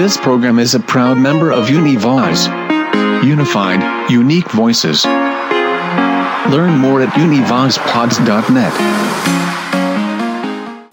[0.00, 2.46] This program is a proud member of Univoice.
[3.22, 5.04] Unified, unique voices.
[5.04, 8.72] Learn more at univoicepods.net.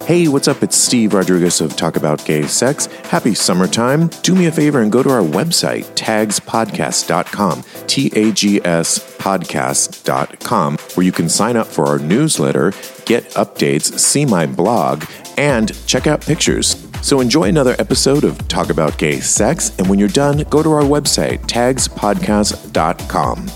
[0.03, 0.61] Hey, what's up?
[0.61, 2.87] It's Steve Rodriguez of Talk About Gay Sex.
[3.05, 4.07] Happy summertime.
[4.23, 10.77] Do me a favor and go to our website, tagspodcast.com, T A G S podcast.com,
[10.95, 12.71] where you can sign up for our newsletter,
[13.05, 15.05] get updates, see my blog,
[15.37, 16.86] and check out pictures.
[17.01, 20.71] So enjoy another episode of Talk About Gay Sex, and when you're done, go to
[20.73, 23.47] our website, tagspodcast.com.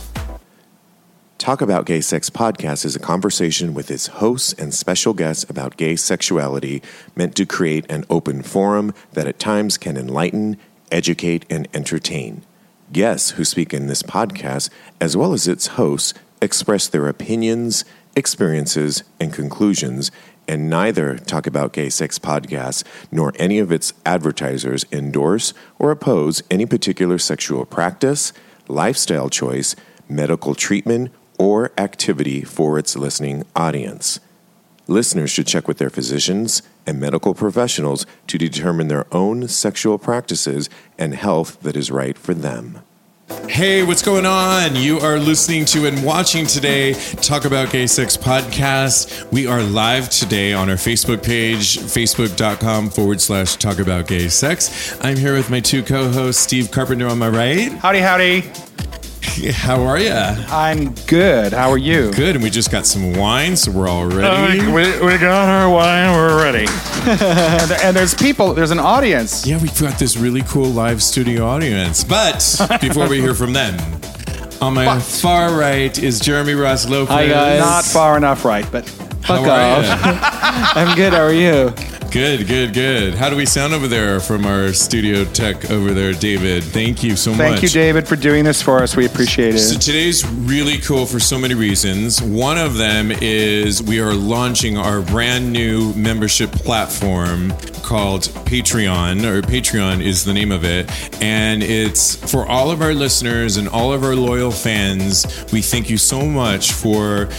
[1.37, 5.75] Talk About Gay Sex podcast is a conversation with its hosts and special guests about
[5.75, 6.81] gay sexuality
[7.15, 10.55] meant to create an open forum that at times can enlighten,
[10.91, 12.43] educate, and entertain.
[12.93, 14.69] Guests who speak in this podcast,
[15.01, 17.83] as well as its hosts, express their opinions,
[18.15, 20.11] experiences, and conclusions,
[20.47, 26.43] and neither Talk About Gay Sex podcast nor any of its advertisers endorse or oppose
[26.51, 28.33] any particular sexual practice,
[28.67, 29.75] lifestyle choice,
[30.09, 34.19] medical treatment, or activity for its listening audience.
[34.87, 40.69] Listeners should check with their physicians and medical professionals to determine their own sexual practices
[40.97, 42.81] and health that is right for them.
[43.31, 44.75] Hey, what's going on?
[44.75, 49.31] You are listening to and watching today Talk About Gay Sex podcast.
[49.31, 54.97] We are live today on our Facebook page, facebook.com forward slash talk about gay sex.
[55.01, 57.71] I'm here with my two co hosts, Steve Carpenter on my right.
[57.71, 58.43] Howdy, howdy.
[59.23, 60.11] How are you?
[60.11, 61.53] I'm good.
[61.53, 62.11] How are you?
[62.11, 64.59] Good, and we just got some wine, so we're all ready.
[64.59, 66.15] Uh, we, we got our wine.
[66.15, 66.65] We're ready.
[67.07, 68.53] and, and there's people.
[68.53, 69.45] There's an audience.
[69.45, 72.03] yeah, we've got this really cool live studio audience.
[72.03, 72.37] But
[72.81, 73.79] before we hear from them,
[74.59, 77.13] on my far right is Jeremy Ross Lopez.
[77.13, 77.59] Hi, guys.
[77.59, 78.85] Not far enough right, but
[79.23, 79.85] Fuck off.
[80.75, 81.13] I'm good.
[81.13, 81.73] How are you?
[82.11, 83.13] Good, good, good.
[83.13, 86.61] How do we sound over there from our studio tech over there, David?
[86.61, 87.37] Thank you so much.
[87.37, 87.63] thank much.
[87.63, 88.97] you, David, for doing this for us.
[88.97, 89.59] We appreciate it.
[89.59, 92.21] So today's really cool for so many reasons.
[92.21, 97.51] One of them is we are launching our brand new membership platform
[97.81, 100.91] called Patreon, or Patreon is the name of it.
[101.21, 105.45] And it's for all of our listeners and all of our loyal fans.
[105.53, 107.29] We thank you so much for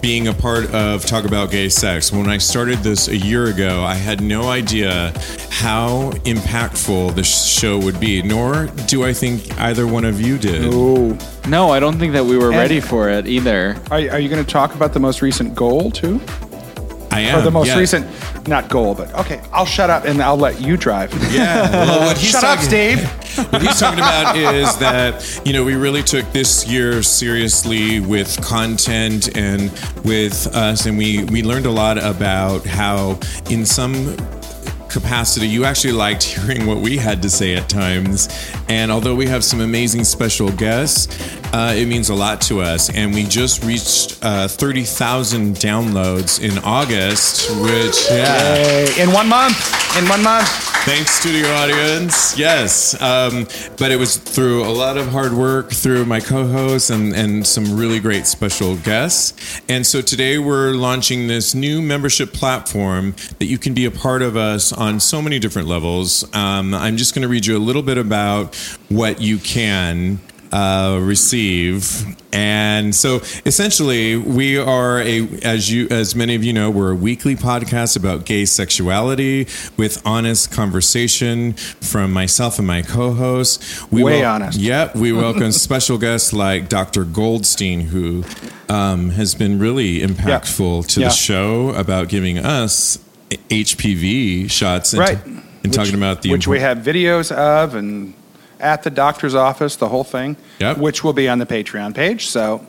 [0.00, 2.12] being a part of Talk About Gay Sex.
[2.12, 5.12] When I started this a year ago, I had no idea
[5.50, 10.64] how impactful this show would be, nor do I think either one of you did.
[10.72, 11.16] Ooh.
[11.48, 13.76] No, I don't think that we were And- ready for it either.
[13.90, 16.20] Are, are you going to talk about the most recent goal, too?
[17.10, 17.38] I am.
[17.38, 17.78] or the most yeah.
[17.78, 18.06] recent,
[18.48, 21.12] not goal, but okay, I'll shut up and I'll let you drive.
[21.32, 21.70] Yeah.
[21.70, 23.10] Well, what he's Shut up, talking- Steve.
[23.52, 28.36] What he's talking about is that you know we really took this year seriously with
[28.42, 29.70] content and
[30.04, 33.16] with us, and we we learned a lot about how
[33.48, 34.16] in some
[34.88, 38.28] capacity you actually liked hearing what we had to say at times
[38.70, 41.06] and although we have some amazing special guests
[41.52, 46.58] uh, it means a lot to us and we just reached uh, 30,000 downloads in
[46.64, 48.68] August which yeah
[48.98, 49.56] in one month.
[49.96, 50.48] In one month.
[50.84, 52.38] Thanks, studio audience.
[52.38, 53.46] Yes, um,
[53.78, 57.76] but it was through a lot of hard work through my co-hosts and, and some
[57.76, 59.60] really great special guests.
[59.68, 64.22] And so today we're launching this new membership platform that you can be a part
[64.22, 66.24] of us on so many different levels.
[66.34, 68.54] Um, I'm just going to read you a little bit about
[68.88, 70.20] what you can
[70.52, 72.04] uh, receive.
[72.32, 73.16] And so
[73.46, 77.96] essentially we are a as you as many of you know, we're a weekly podcast
[77.96, 79.46] about gay sexuality
[79.76, 83.90] with honest conversation from myself and my co-hosts.
[83.90, 84.58] We Way honest.
[84.58, 84.96] Yep.
[84.96, 87.04] We welcome special guests like Dr.
[87.04, 88.24] Goldstein, who
[88.68, 91.08] um, has been really impactful to Yeah.
[91.08, 92.98] the show about giving us
[93.30, 95.18] HPV shots and, Right.
[95.64, 98.14] and talking about the which we have videos of and
[98.60, 100.78] at the doctor's office, the whole thing, Yep.
[100.78, 102.26] which will be on the Patreon page.
[102.28, 102.64] So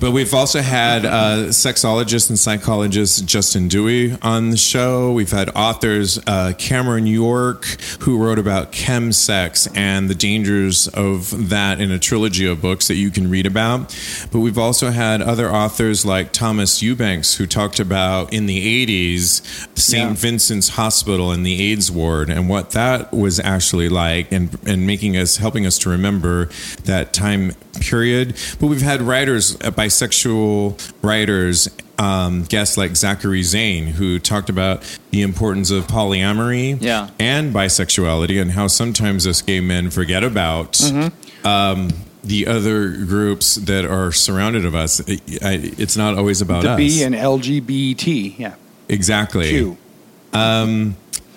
[0.00, 5.12] But we've also had uh, sexologist and psychologist Justin Dewey on the show.
[5.12, 7.64] We've had authors uh, Cameron York,
[8.00, 12.94] who wrote about chemsex and the dangers of that in a trilogy of books that
[12.94, 13.96] you can read about.
[14.30, 19.76] But we've also had other authors like Thomas Eubanks, who talked about in the 80s
[19.76, 20.10] St.
[20.10, 20.14] Yeah.
[20.14, 25.16] Vincent's Hospital and the AIDS ward and what that was actually like and, and making
[25.16, 26.50] us, helping us to remember
[26.84, 28.36] that time period.
[28.60, 31.68] But we've had writers, uh, bisexual writers,
[31.98, 37.08] um, guests like Zachary Zane, who talked about the importance of polyamory Yeah.
[37.18, 41.46] and bisexuality and how sometimes us gay men forget about Mm-hmm.
[41.46, 41.88] um,
[42.24, 45.00] the other groups that are surrounded of us.
[45.06, 46.76] It's not always about the us.
[46.76, 48.54] B and LGBT, yeah,
[48.88, 49.48] exactly.
[49.48, 49.76] Q.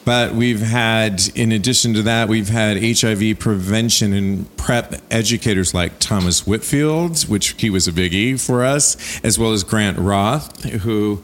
[0.04, 6.00] But we've had, in addition to that, we've had HIV prevention and PrEP educators like
[6.00, 11.24] Thomas Whitfield, which he was a biggie for us, as well as Grant Roth, who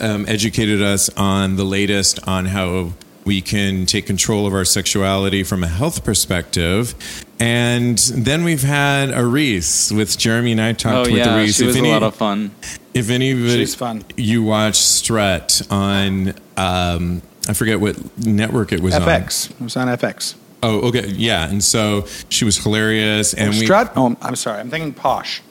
[0.00, 2.92] um, educated us on the latest on how
[3.24, 6.94] we can take control of our sexuality from a health perspective.
[7.40, 11.56] And then we've had a Reese with Jeremy and I talked Oh with yeah, Reese.
[11.56, 12.52] she was if a any, lot of fun.
[12.92, 14.04] if anybody, She's fun.
[14.16, 19.02] You watch Strut on, um, I forget what network it was on.
[19.02, 19.50] FX.
[19.50, 20.34] It was on FX.
[20.62, 21.48] Oh, okay, yeah.
[21.48, 23.92] And so she was hilarious, and oh, we, Strut.
[23.96, 24.60] Oh, I'm sorry.
[24.60, 25.42] I'm thinking posh.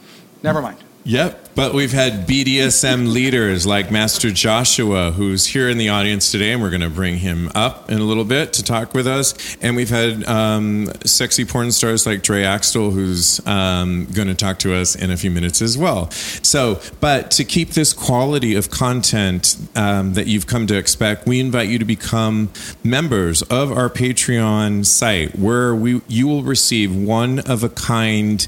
[0.42, 0.78] Never mind.
[1.04, 1.43] yep.
[1.56, 6.64] But we've had BDSM leaders like Master Joshua, who's here in the audience today, and
[6.64, 9.56] we're going to bring him up in a little bit to talk with us.
[9.62, 14.58] And we've had um, sexy porn stars like Dre Axtell, who's um, going to talk
[14.60, 16.10] to us in a few minutes as well.
[16.10, 21.40] So, but to keep this quality of content um, that you've come to expect, we
[21.40, 22.50] invite you to become
[22.84, 28.48] members of our Patreon site, where we you will receive one of a kind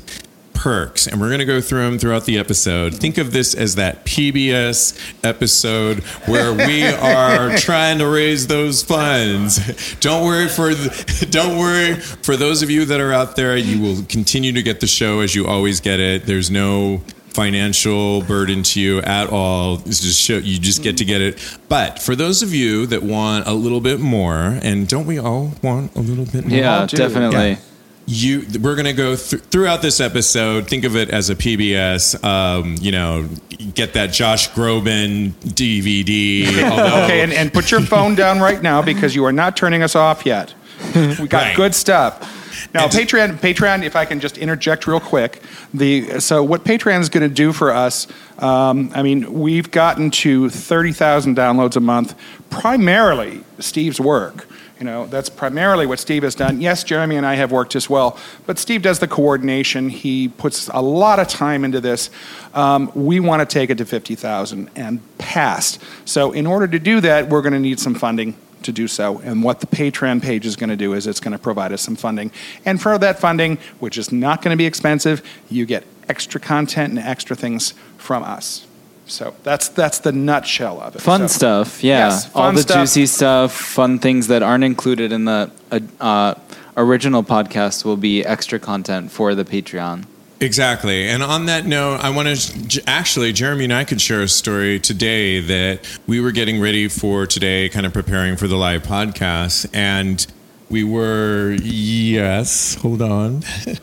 [0.55, 2.95] perks, and we're going to go through them throughout the episode.
[2.95, 9.95] Think of this as that PBS episode where we are trying to raise those funds.
[9.99, 13.55] Don't worry for the, don't worry for those of you that are out there.
[13.57, 16.25] You will continue to get the show as you always get it.
[16.25, 17.01] There's no
[17.35, 19.75] financial burden to you at all.
[19.85, 21.57] It's just show, you just get to get it.
[21.67, 25.53] But for those of you that want a little bit more, and don't we all
[25.61, 26.57] want a little bit more?
[26.57, 26.95] Yeah, do.
[26.95, 27.49] definitely.
[27.51, 27.57] Yeah.
[28.07, 32.23] You we're going to go th- throughout this episode think of it as a pbs
[32.23, 33.27] um, you know
[33.73, 38.81] get that josh groban dvd although, Okay, and, and put your phone down right now
[38.83, 40.53] because you are not turning us off yet.
[40.93, 41.55] We got Right.
[41.55, 42.69] good stuff.
[42.73, 43.83] Now, And- Patreon, Patreon.
[43.83, 45.41] If I can just interject real quick,
[45.73, 48.07] the so what Patreon is going to do for us.
[48.39, 52.13] Um, I mean, we've gotten to thirty thousand downloads a month,
[52.49, 54.47] primarily Steve's work.
[54.85, 56.61] You know, that's primarily what Steve has done.
[56.61, 59.89] Yes, Jeremy and I have worked as well, but Steve does the coordination.
[59.89, 62.11] He puts a lot of time into this.
[62.53, 65.81] Um, we want to take it to 50,000 and past.
[66.07, 69.17] So, in order to do that, we're going to need some funding to do so.
[69.21, 71.81] And what the Patreon page is going to do is it's going to provide us
[71.81, 72.31] some funding.
[72.63, 76.91] And for that funding, which is not going to be expensive, you get extra content
[76.91, 78.67] and extra things from us.
[79.07, 81.01] So that's that's the nutshell of it.
[81.01, 82.07] Fun So- stuff, yeah.
[82.09, 82.77] Yes, All the stuff.
[82.77, 86.33] juicy stuff, fun things that aren't included in the uh, uh,
[86.75, 90.05] original podcast will be extra content for the Patreon.
[90.41, 94.27] exactly and on that note i want to actually jeremy and i could share a
[94.27, 98.83] story today that we were getting ready for today kind of preparing for the live
[98.83, 100.27] podcast and
[100.69, 103.41] we were yes hold on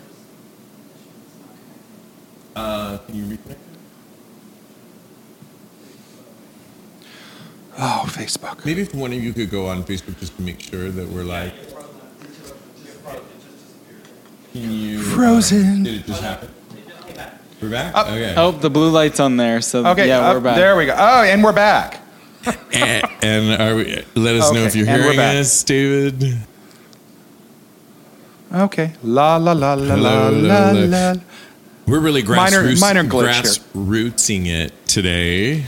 [2.57, 3.41] uh, can you read
[7.85, 8.65] Oh, Facebook.
[8.65, 11.25] Maybe if one of you could go on Facebook just to make sure that we're
[11.25, 11.53] like.
[14.53, 15.01] Can you?
[15.01, 15.83] Uh, Frozen.
[15.83, 16.49] Did it just happen?
[17.61, 17.95] We're back.
[17.95, 18.07] Up.
[18.09, 18.35] Okay.
[18.37, 20.57] Oh, the blue light's on there, so Okay, yeah, up- we're back.
[20.57, 20.95] there we go.
[20.97, 22.01] Oh, and we're back.
[22.73, 26.39] and, and are we, let us know if you're hearing us, David.
[28.53, 28.93] Okay.
[29.03, 31.15] La la la la la Hello, la hello, la.
[31.87, 33.43] We're really Minor- grassroots, minor glitch here.
[34.13, 35.65] grassrootsing it today.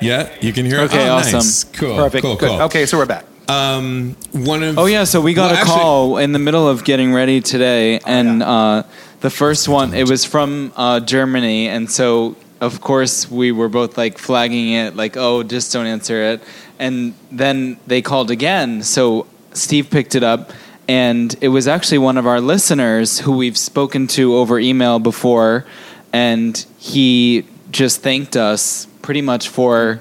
[0.00, 0.28] Yeah.
[0.28, 0.84] Yeah, you can hear it?
[0.84, 1.32] Okay, Oh, awesome.
[1.34, 1.64] Nice.
[1.64, 1.96] Cool.
[1.96, 2.22] Perfect.
[2.24, 2.48] Cool, Good.
[2.48, 2.62] cool.
[2.62, 3.24] Okay, so we're back.
[3.48, 6.68] Um, one of Oh yeah, so we got Well, a actually- call in the middle
[6.68, 8.84] of getting ready today, and uh,
[9.20, 13.98] the first one it was from uh, Germany, and so of course we were both
[13.98, 16.42] like flagging it, like oh just don't answer it,
[16.78, 20.52] and then they called again, so Steve picked it up,
[20.86, 25.64] and it was actually one of our listeners who we've spoken to over email before,
[26.12, 30.00] and he just thanked us pretty much for.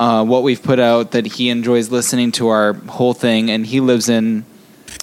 [0.00, 3.80] Uh, what we've put out that he enjoys listening to our whole thing, and he
[3.80, 4.44] lives in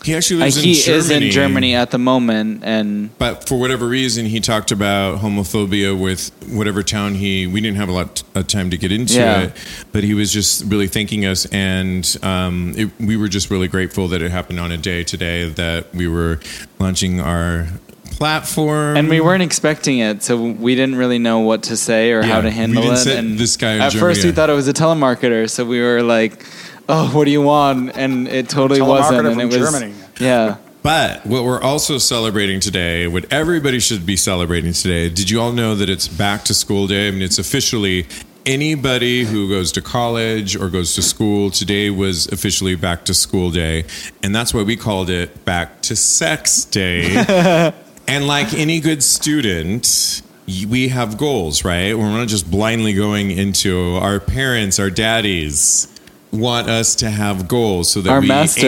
[0.05, 0.97] he actually uh, lives he in Germany.
[0.97, 5.99] is in Germany at the moment, and But for whatever reason, he talked about homophobia
[5.99, 7.47] with whatever town he.
[7.47, 9.41] We didn't have a lot of time to get into Yeah.
[9.41, 9.51] it,
[9.91, 14.07] but he was just really thanking us, and um, it, we were just really grateful
[14.09, 16.39] that it happened on a day today that we were
[16.79, 17.67] launching our
[18.17, 18.97] platform.
[18.97, 22.27] and we weren't expecting it, so we didn't really know what to say or Yeah,
[22.27, 23.01] how to we handle didn't it.
[23.01, 25.81] say And this guy in at first, we thought it was a telemarketer, so we
[25.81, 26.43] were like,
[26.89, 29.93] "Oh, what do you want?" And it totally Telemarketer wasn't, and from it was Germany.
[30.19, 30.57] yeah.
[30.81, 35.51] But what we're also celebrating today, what everybody should be celebrating today, did you all
[35.51, 37.07] know that it's back to school day?
[37.07, 38.05] I mean, it's officially
[38.45, 41.49] anybody who goes to college or goes to school.
[41.49, 43.85] Today was officially back to school day.
[44.21, 47.73] And that's why we called it back to sex day.
[48.07, 50.21] and like any good student,
[50.67, 51.97] we have goals, right?
[51.97, 55.87] We're not just blindly going into our parents, our daddies
[56.31, 58.63] want us to have goals so that Our we masters.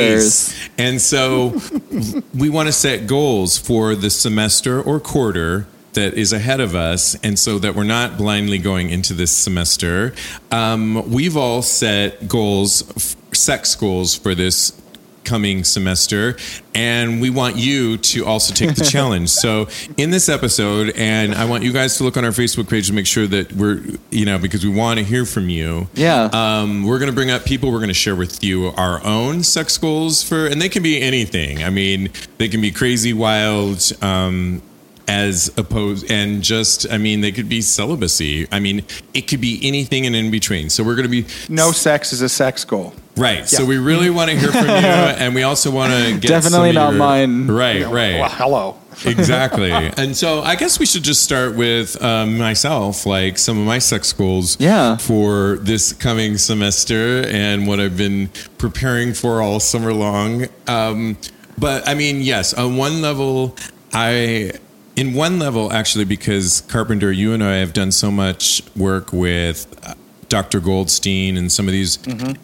[0.53, 0.69] ace.
[0.77, 1.59] And so
[2.37, 7.15] we want to set goals for the semester or quarter that is ahead of us,
[7.23, 10.13] and so that we're not blindly going into this semester.
[10.51, 14.79] Um, we've all set goals, f- sex goals for this
[15.27, 16.35] coming semester
[16.73, 19.67] and we want you to also take the challenge so
[19.97, 22.93] in this episode and i want you guys to look on our facebook page to
[22.93, 23.81] make sure that we're
[24.11, 26.29] you know because we want to hear from you Yeah.
[26.33, 27.71] um, we're going to bring up people.
[27.71, 31.01] We're going to share with you our own sex goals for, and they can be
[31.01, 31.63] anything.
[31.63, 34.61] I mean, they can be crazy, wild, um,
[35.07, 38.45] as opposed, and just, I mean, they could be celibacy.
[38.51, 38.83] I mean,
[39.13, 40.69] it could be anything and in between.
[40.69, 42.93] So we're going to be No sex is a sex goal.
[43.15, 43.47] right.
[43.47, 46.73] So we really want to hear from you, and we also want to get Definitely
[46.73, 47.47] not your- mine.
[47.47, 47.85] Right.
[47.85, 48.77] Right Well, hello.
[49.05, 49.71] exactly.
[49.71, 53.77] And so I guess we should just start with um, myself, like some of my
[53.79, 54.97] sex goals Yeah.
[54.97, 60.47] for this coming semester and what I've been preparing for all summer long.
[60.67, 61.17] Um,
[61.59, 63.55] but I mean, yes, on one level,
[63.93, 64.51] I.
[64.97, 69.67] In one level, actually, because Carpenter, you and I have done so much work with
[69.85, 69.93] uh,
[70.27, 70.59] Dr.
[70.59, 71.99] Goldstein and some of these,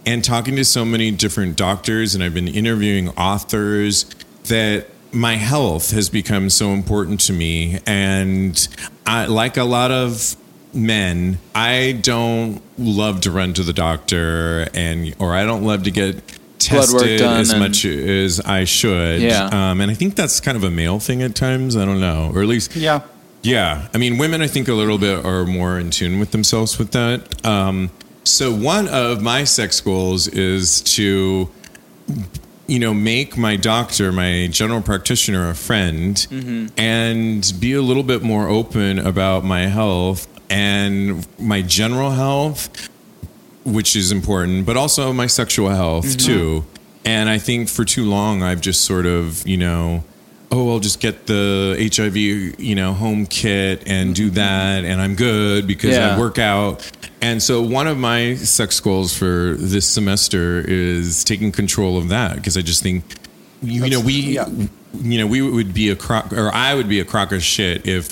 [0.06, 4.06] and talking to so many different doctors, and I've been interviewing authors
[4.44, 7.80] that my health has become so important to me.
[7.88, 8.68] And
[9.08, 10.36] I, like a lot of
[10.74, 15.92] men, I don't love to run to the doctor, and or I don't love to
[15.92, 16.22] get
[16.66, 19.22] tested done as and- much as I should.
[19.22, 19.46] Yeah.
[19.72, 21.76] Um, and I think that's kind of a male thing at times.
[21.78, 23.02] I don't know, or at least Yeah.
[23.42, 26.78] yeah, I mean, women, I think a little bit are more in tune with themselves
[26.80, 27.46] with that.
[27.46, 27.92] Um,
[28.24, 31.50] so one of my sex goals is to,
[32.68, 36.68] you know, make my doctor, my general practitioner, a friend, Mm-hmm.
[36.80, 42.90] and be a little bit more open about my health and my general health,
[43.66, 46.26] which is important, but also my sexual health Mm-hmm.
[46.26, 46.66] too.
[47.06, 50.04] And I think for too long, I've just sort of, you know,
[50.52, 55.16] oh, I'll just get the HIV, you know, home kit and do that, and I'm
[55.16, 56.16] good because Yeah.
[56.16, 56.90] I work out.
[57.22, 62.36] And so, one of my sex goals for this semester is taking control of that
[62.36, 63.04] because I just think,
[63.62, 64.48] you know, we, yeah.
[65.02, 67.86] you know, we would be a crock, or I would be a crock of shit
[67.88, 68.12] if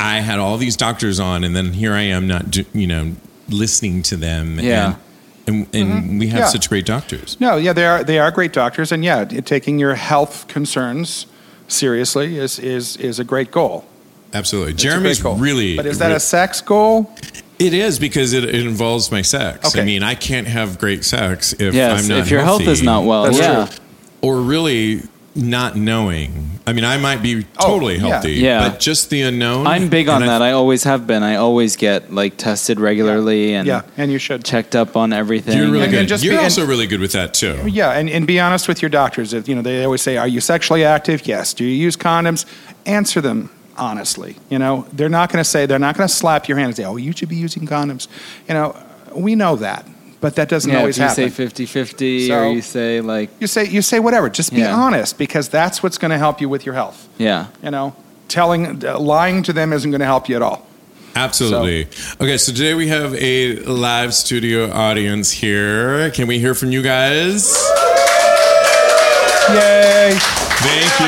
[0.00, 3.12] I had all these doctors on, and then here I am not, do- you know,
[3.48, 4.58] listening to them.
[4.60, 4.96] Yeah.
[5.46, 6.48] And, and, and we have Yeah.
[6.48, 7.36] such great doctors.
[7.38, 11.26] No, yeah, they are they are great doctors, and yeah, taking your health concerns
[11.68, 13.84] seriously is is is a great goal.
[14.32, 14.72] Absolutely.
[14.72, 15.38] It's a Jeremy's great goal.
[15.38, 15.76] really.
[15.76, 17.10] But is that re- a sex goal?
[17.58, 19.76] It is because it, it involves my sex.
[19.76, 22.82] I mean, I can't have great sex if Yes, I'm not if your health is
[22.82, 23.66] not well, That's yeah.
[23.66, 23.76] true.
[24.22, 25.02] or really
[25.36, 26.50] not knowing.
[26.66, 28.00] I mean, I might be Oh, totally yeah.
[28.08, 28.68] healthy, Yeah.
[28.68, 29.66] but just the unknown.
[29.66, 30.40] I'm big on that.
[30.42, 31.22] I always have been.
[31.22, 34.44] I always get like tested regularly and Yeah, and you should.
[34.44, 35.56] checked up on everything.
[35.58, 36.00] You're really And- good.
[36.00, 37.58] and just You're be- and- also really good with that too.
[37.66, 39.32] Yeah, and, and be honest with your doctors.
[39.34, 41.52] If, you know, they always say, "Are you sexually active?" Yes.
[41.52, 42.44] Do you use condoms?
[42.86, 44.36] Answer them honestly.
[44.50, 46.76] You know, they're not going to say they're not going to slap your hand and
[46.76, 48.06] say, "Oh, you should be using condoms."
[48.48, 48.76] You know,
[49.14, 49.86] we know that,
[50.24, 51.50] but that doesn't yeah, always if you happen.
[51.50, 54.30] say 50-50 So- or you say like you say you say whatever.
[54.30, 54.74] Just be Yeah.
[54.84, 56.98] honest because that's what's going to help you with your health.
[57.18, 57.46] yeah.
[57.62, 57.94] You know,
[58.28, 60.66] telling uh, lying to them isn't going to help you at all.
[61.14, 61.80] Absolutely.
[62.22, 66.10] Okay, so today we have a live studio audience here.
[66.10, 67.52] Can we hear from you guys?
[69.50, 70.16] Yay!
[70.64, 71.00] Thank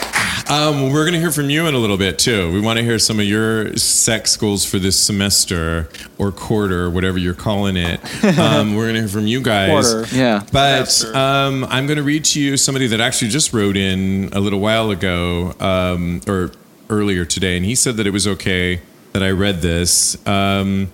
[0.00, 0.05] you.
[0.48, 2.52] Um, we're going to hear from you in a little bit too.
[2.52, 5.88] We want to hear some of your sex goals for this semester
[6.18, 8.00] or quarter, whatever you're calling it.
[8.36, 9.92] Um, we're going to hear from you guys.
[9.92, 10.14] Quarter.
[10.14, 10.44] Yeah.
[10.52, 14.40] But um, I'm going to read to you somebody that actually just wrote in a
[14.40, 16.52] little while ago um, or
[16.90, 18.80] earlier today, and he said that it was okay
[19.12, 20.24] that I read this.
[20.26, 20.90] Um,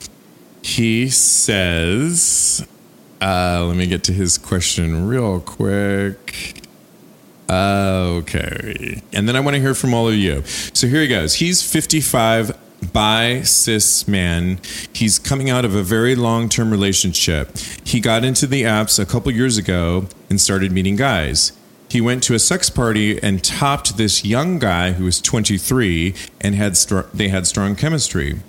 [0.63, 2.67] he says,
[3.21, 6.62] uh, let me get to his question real quick.
[7.53, 9.03] Okay.
[9.13, 10.43] And then I want to hear from all of you.
[10.73, 11.35] So here he goes.
[11.35, 12.59] He's 55
[12.93, 14.59] bi cis man.
[14.93, 17.57] He's coming out of a very long term relationship.
[17.85, 21.53] He got into the apps a couple years ago and started meeting guys.
[21.91, 26.55] He went to a sex party and topped this young guy who was 23 and
[26.55, 28.41] had str- they had strong chemistry.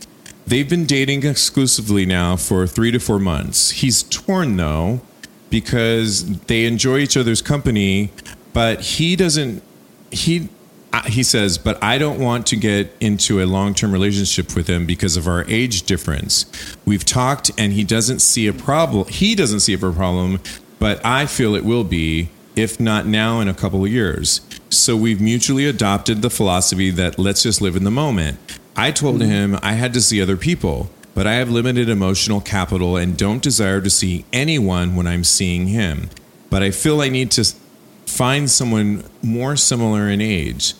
[0.48, 3.72] They've been dating exclusively now for three to four months.
[3.72, 5.02] He's torn though
[5.50, 8.12] because they enjoy each other's company,
[8.54, 9.64] but he doesn't.
[10.12, 10.50] He
[10.94, 14.68] uh, he says, but I don't want to get into a long term relationship with
[14.68, 16.46] him because of our age difference.
[16.86, 19.08] We've talked, and he doesn't see a problem.
[19.08, 20.40] He doesn't see a problem,
[20.78, 24.42] but I feel it will be, if not now, in a couple of years.
[24.70, 28.38] So we've mutually adopted the philosophy that let's just live in the moment.
[28.76, 32.98] I told him I had to see other people, but I have limited emotional capital
[32.98, 36.10] and don't desire to see anyone when I'm seeing him.
[36.52, 37.52] But I feel I need to
[38.14, 40.76] find someone more similar in age.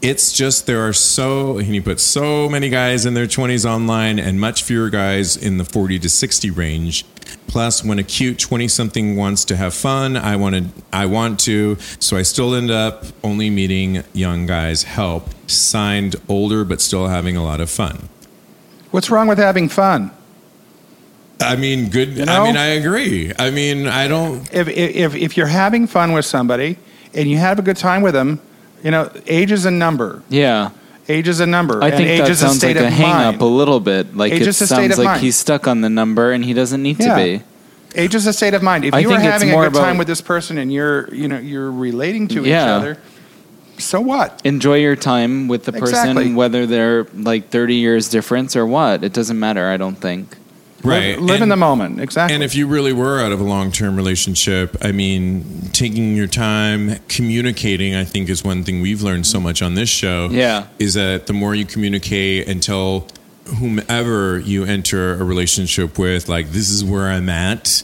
[0.00, 4.18] It's just there are so, and he put so many guys in their 20s online
[4.18, 7.04] and much fewer guys in the 40 to 60 range.
[7.46, 11.76] Plus, when a cute 20 something wants to have fun, I wanted, I want to,
[12.00, 14.84] so I still end up only meeting young guys.
[14.84, 15.28] Help.
[15.46, 18.08] Signed, older, but still having a lot of fun.
[18.90, 20.10] What's wrong with having fun?
[21.42, 22.16] I mean, good.
[22.16, 22.42] You know?
[22.42, 23.32] I mean, I agree.
[23.38, 24.52] I mean, I don't.
[24.52, 26.78] If, if, if you're having fun with somebody
[27.14, 28.40] and you have a good time with them,
[28.82, 30.22] you know, age is a number.
[30.28, 30.70] Yeah.
[31.08, 31.82] Age is a number.
[31.82, 33.34] I think age that is a sounds state like a of hang mind.
[33.36, 34.16] up a little bit.
[34.16, 35.20] Like Age it is a state sounds of like mind.
[35.20, 37.16] he's stuck on the number and he doesn't need Yeah.
[37.18, 37.42] to be.
[37.94, 38.84] Age is a state of mind.
[38.84, 41.28] If I you are having a more good time with this person and you're, you
[41.28, 42.98] know, you're relating to each other,
[43.78, 44.40] so what?
[44.44, 46.34] Enjoy your time with the person, Exactly.
[46.34, 49.02] whether they're like 30 years difference or what.
[49.04, 50.36] It doesn't matter, I don't think.
[50.84, 51.18] Right.
[51.18, 52.00] Live, live in the moment.
[52.00, 52.34] Exactly.
[52.34, 56.26] And if you really were out of a long term relationship, I mean, taking your
[56.26, 60.28] time, communicating, I think is one thing we've learned so much on this show.
[60.30, 60.66] Yeah.
[60.78, 63.06] Is that the more you communicate and tell
[63.58, 67.82] whomever you enter a relationship with, like, this is where I'm at.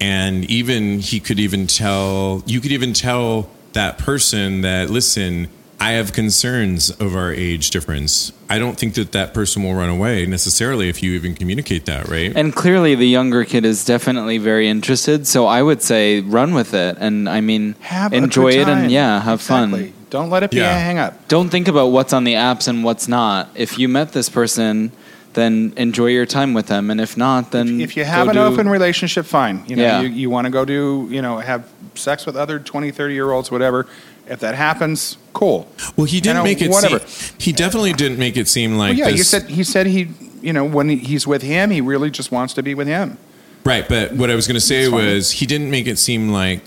[0.00, 5.48] And even he could even tell, you could even tell that person that, listen,
[5.84, 8.32] I have concerns of our age difference.
[8.48, 12.08] I don't think that that person will run away necessarily if you even communicate that,
[12.08, 12.32] right?
[12.34, 15.26] And clearly, the younger kid is definitely very interested.
[15.26, 19.20] So I would say run with it, and I mean, have enjoy it, and yeah,
[19.20, 19.82] have Exactly.
[19.90, 19.92] fun.
[20.08, 20.74] Don't let it be Yeah.
[20.74, 21.28] a hang up.
[21.28, 23.50] Don't think about what's on the apps and what's not.
[23.54, 24.90] If you met this person,
[25.34, 28.36] then enjoy your time with them, and if not, then If you have go an
[28.36, 29.64] do- open relationship, fine.
[29.66, 30.00] You know, Yeah.
[30.00, 33.30] you, you want to go do, you know, have sex with other 20, 30 year
[33.32, 33.86] olds, whatever.
[34.26, 35.68] If that happens, cool.
[35.96, 37.00] Well, he didn't know, make it whatever.
[37.06, 37.36] seem.
[37.38, 39.18] He definitely didn't make it seem like Well, yeah, this.
[39.18, 40.08] you said he said he,
[40.40, 43.18] you know, when he's with him, he really just wants to be with him.
[43.64, 46.62] right, but what I was going to say was he didn't make it seem like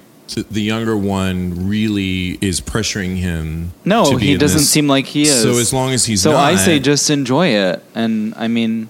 [0.52, 3.72] the younger one really is pressuring him.
[3.86, 4.70] No, to be he in doesn't this.
[4.70, 5.42] seem like he is.
[5.42, 8.90] So as long as he's so not, I say just enjoy it, and I mean,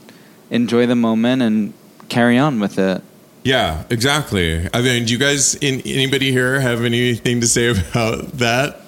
[0.49, 1.73] enjoy the moment and
[2.09, 3.01] carry on with it.
[3.47, 4.67] Yeah, exactly.
[4.73, 8.81] I mean, do you guys, in, anybody here, have anything to say about that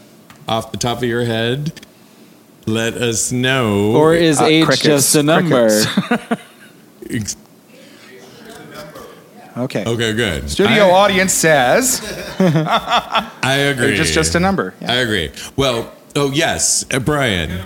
[0.47, 1.79] off the top of your head?
[2.65, 3.93] Let us know.
[3.95, 5.69] Or is Uh, age crickets, just a number?
[9.57, 9.83] Okay.
[9.85, 10.49] okay, good.
[10.49, 11.99] Studio I, audience says
[12.39, 13.93] I agree.
[13.93, 14.73] age is just a number.
[14.79, 14.93] Yeah.
[14.93, 15.31] I agree.
[15.57, 17.59] Well, oh yes, uh, Brian.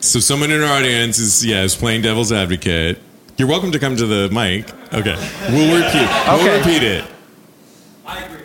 [0.00, 2.98] So someone in our audience is yeah is playing devil's advocate.
[3.40, 4.68] You're welcome to come to the mic.
[4.92, 5.16] Okay,
[5.48, 6.08] we'll repeat.
[6.26, 6.58] We'll Okay.
[6.58, 7.04] repeat it.
[8.06, 8.40] I agree.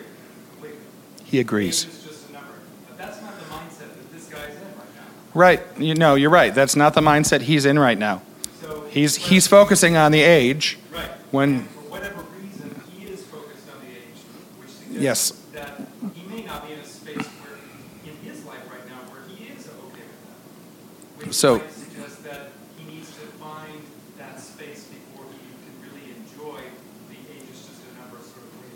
[0.52, 0.78] completely.
[1.26, 1.84] He agrees.
[1.84, 2.48] It's just a number.
[2.88, 4.62] But that's not the mindset that this guy's in
[5.34, 5.84] right now.
[5.84, 6.54] You know, you're right.
[6.54, 8.22] That's not the mindset he's in right now.
[8.62, 11.10] So He's he's focusing on the age right.
[11.30, 14.16] when And for whatever reason, he is focused on the age,
[14.62, 15.32] which suggests Yes.
[15.52, 15.78] that
[16.14, 17.58] he may not be in a space where,
[18.06, 21.26] in his life right now, where he is okay with that.
[21.26, 23.84] Which So- might suggest that he needs to find
[24.16, 26.64] that space before he can really enjoy
[27.12, 27.16] the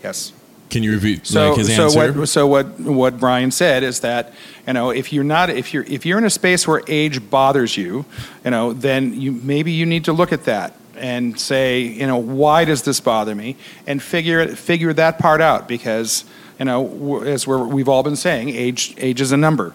[0.03, 0.33] Yes.
[0.69, 2.13] Can you repeat So, like his so answer?
[2.13, 4.33] what so what what Brian said is that
[4.65, 7.75] you know if you're not if you're if you're in a space where age bothers
[7.75, 8.05] you,
[8.45, 12.17] you know, then you maybe you need to look at that and say, you know,
[12.17, 16.23] why does this bother me, and figure it figure that part out because
[16.57, 19.73] you know as we're, we've all been saying, age age is a number,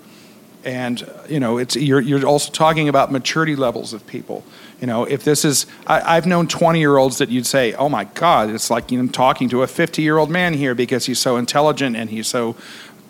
[0.67, 4.45] and you know it's you're you're also talking about maturity levels of people.
[4.81, 7.89] You know, if this is, I, I've known 20 year olds that you'd say, oh
[7.89, 11.07] my God, it's like you know, talking to a 50 year old man here because
[11.07, 12.57] he's so intelligent and he's so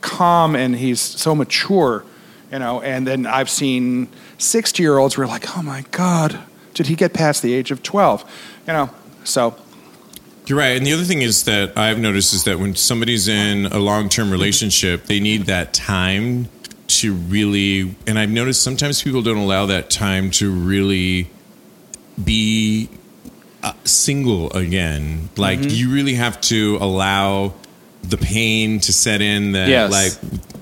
[0.01, 2.05] calm and he's so mature,
[2.53, 2.81] you know.
[2.83, 6.39] And then I've seen 60 year olds where like, oh my God,
[6.75, 8.23] did he get past the age of 12?
[8.67, 8.91] You know,
[9.25, 9.57] so
[10.47, 10.77] You're right.
[10.77, 14.09] And the other thing is that I've noticed is that when somebody's in a long
[14.09, 16.49] term relationship, they need that time
[16.89, 21.29] to really, and I've noticed sometimes people don't allow that time to really
[22.23, 22.89] be
[23.63, 25.29] uh, single again.
[25.37, 27.55] Like you really have to allow
[28.03, 29.91] the pain to set in that Yes.
[29.91, 30.13] like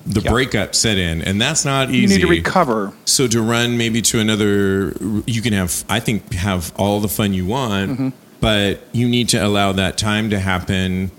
[0.07, 0.31] the Yeah.
[0.31, 2.93] breakup set in and that's not easy you need to recover.
[3.05, 4.93] so to run maybe to another,
[5.27, 8.09] you can have, I think, have all the fun you want, Mm-hmm.
[8.39, 11.11] but you need to allow that time to happen,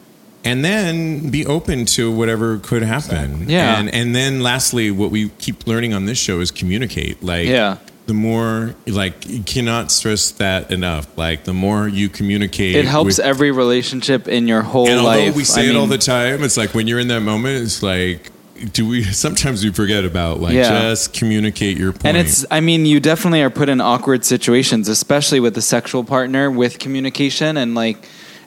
[0.46, 3.48] and then be open to whatever could happen.
[3.48, 3.78] Yeah.
[3.78, 7.22] and and then lastly, what we keep learning on this show is communicate.
[7.22, 7.76] Like, Yeah.
[8.06, 11.06] the more like you cannot stress that enough.
[11.16, 15.20] Like the more you communicate, It helps with- every relationship in your whole and life.
[15.26, 17.62] although we say I it all the time, it's like when you're in that moment,
[17.64, 18.30] it's like.
[18.72, 20.70] Do we sometimes we forget about like Yeah.
[20.88, 22.06] just communicate your point?
[22.06, 26.04] And it's, I mean, you definitely are put in awkward situations, especially with a sexual
[26.04, 27.98] partner with communication and like,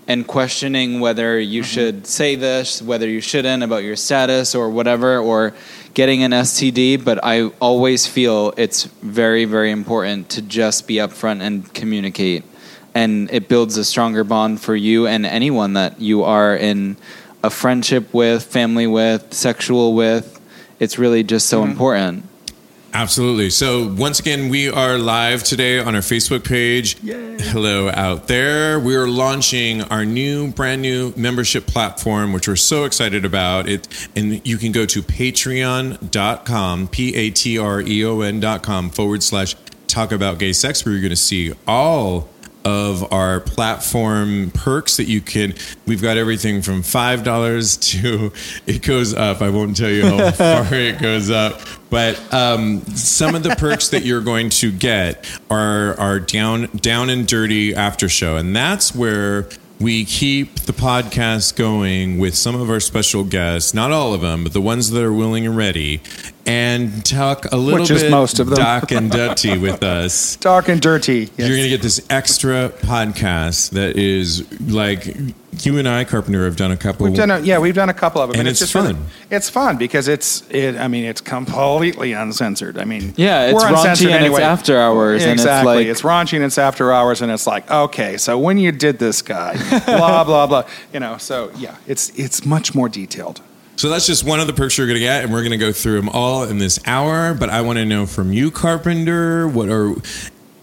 [0.09, 1.71] and questioning whether you Mm-hmm.
[1.73, 5.53] should say this, whether you shouldn't about your status or whatever, or
[5.93, 7.01] getting an STD.
[7.05, 12.43] But I always feel it's very, very important to just be upfront and communicate.
[12.95, 16.97] And it builds a stronger bond for you and anyone that you are in
[17.43, 20.41] a friendship with, family with, sexual with.
[20.79, 21.71] It's really just so Mm-hmm.
[21.71, 22.28] important.
[22.91, 23.49] Absolutely.
[23.51, 26.97] So once again, we are live today on our Facebook page.
[27.39, 28.79] Hello out there.
[28.79, 33.69] We're launching our new, brand new membership platform, which we're so excited about.
[33.69, 39.55] It and you can go to patreon.com, P-A-T-R-E-O-N dot com forward slash
[39.87, 42.27] talk about gay sex, where you're gonna see all
[42.65, 45.53] of our platform perks that you can
[45.87, 48.31] we've got everything from five dollars to
[48.65, 49.41] it goes up.
[49.41, 53.89] I won't tell you how far it goes up but um, some of the perks
[53.89, 58.37] that you're going to get are are down down and dirty after show.
[58.37, 63.91] And that's where we keep the podcast going with some of our special guests not
[63.93, 66.01] all of them but the ones that are willing and ready
[66.49, 68.57] and talk a little Which is bit most of them.
[68.57, 71.19] doc and dirty with us Dark and dirty.
[71.19, 71.31] Yes.
[71.37, 75.15] you're going to get this extra podcast that is like
[75.61, 77.05] you and I, Carpenter, have done a couple.
[77.05, 79.05] We've done a, yeah, we've done a couple of them, And it's just really- fun.
[79.29, 80.75] it's fun because it's it.
[80.77, 82.77] I mean, it's completely uncensored.
[82.77, 84.41] I mean, Yeah, it's we're raunchy uncensored and it's anyway.
[84.43, 87.69] after hours, and it's Exactly, like- it's raunchy and it's after hours, and it's like
[87.69, 89.53] okay, so when you did this guy,
[89.85, 91.17] blah blah blah, you know.
[91.17, 93.41] So yeah, it's it's much more detailed.
[93.79, 95.57] So that's just one of the perks you're going to get, and we're going to
[95.57, 97.33] go through them all in this hour.
[97.33, 99.95] But I want to know from you, Carpenter, what are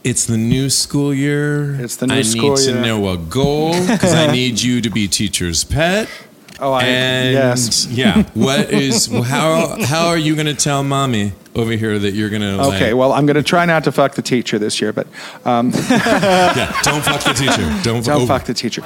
[0.05, 1.81] it's the new school year.
[1.81, 4.91] It's the new I school need to know a goal because I need you to
[4.91, 6.11] be teacher's pet.
[6.61, 7.87] Oh, I and yes.
[7.87, 8.29] yeah.
[8.35, 12.43] What is how how are you going to tell mommy over here that you're going
[12.43, 15.07] to Okay, well, I'm going to try not to fuck the teacher this year, but
[15.47, 17.63] um, yeah, don't fuck the teacher.
[17.83, 18.83] Don't, don't oh, fuck the teacher.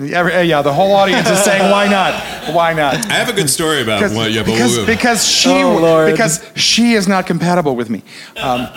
[0.00, 2.14] Yeah, yeah, the whole audience is saying, "Why not?
[2.54, 4.30] Why not?" I have a good story about because, what.
[4.32, 6.10] Yeah, but because, we'll- because she Oh, Lord.
[6.12, 8.02] because she is not compatible with me.
[8.40, 8.68] Um,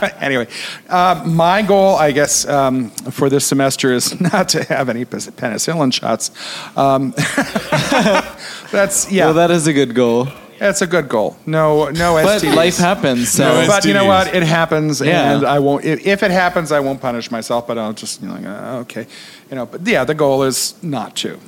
[0.20, 0.46] anyway,
[0.88, 5.92] uh, my goal, I guess, um, for this semester is not to have any penicillin
[5.92, 6.30] shots.
[6.76, 7.12] Um,
[8.72, 10.28] that's yeah, Well, that is a good goal.
[10.64, 11.36] That's a good goal.
[11.44, 12.54] No, no But STDs.
[12.56, 13.28] life happens.
[13.30, 14.34] So No, But you know what?
[14.34, 15.32] It happens, Yeah.
[15.36, 15.84] and I won't.
[15.84, 17.66] If if it happens, I won't punish myself.
[17.66, 19.06] But I'll just, you know, like, uh, okay,
[19.50, 19.66] you know.
[19.66, 21.38] But yeah, the goal is not to.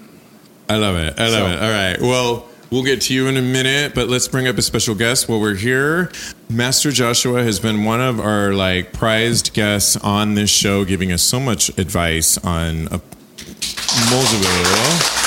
[0.69, 1.15] I love it.
[1.19, 1.63] I love So- it.
[1.63, 1.97] All right.
[2.01, 5.29] Well, we'll get to you in a minute, but let's bring up a special guest
[5.29, 6.11] while we're here.
[6.51, 11.23] Master Joshua has been one of our like prized guests on this show, giving us
[11.23, 13.01] so much advice on a
[14.11, 15.26] multiple.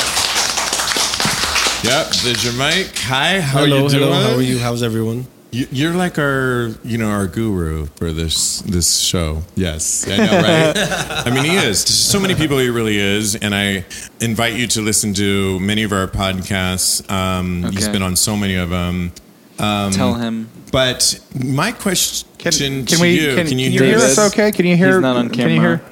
[1.84, 2.92] Yep, there's your mic.
[3.00, 4.04] Hi, how hello, are you doing?
[4.04, 4.22] hello.
[4.22, 4.60] How are you?
[4.60, 5.28] How's everyone?
[5.52, 9.44] You- You're like our, you know, our guru for this this show.
[9.56, 10.74] Yes, I know, right?
[11.26, 11.86] I mean, he is.
[11.86, 13.36] To so many people, he really is.
[13.36, 13.86] And I
[14.20, 17.10] invite you to listen to many of our podcasts.
[17.10, 17.94] Um, He's Okay.
[17.94, 19.14] been on so many of them.
[19.58, 20.50] Um, tell him.
[20.72, 23.20] But my question Can, can to we?
[23.22, 24.18] you, Can, can, you hear hear us?
[24.18, 24.32] us?
[24.34, 24.52] Okay.
[24.52, 24.96] Can you hear?
[24.96, 25.78] He's not on Can you camera.
[25.78, 25.86] hear?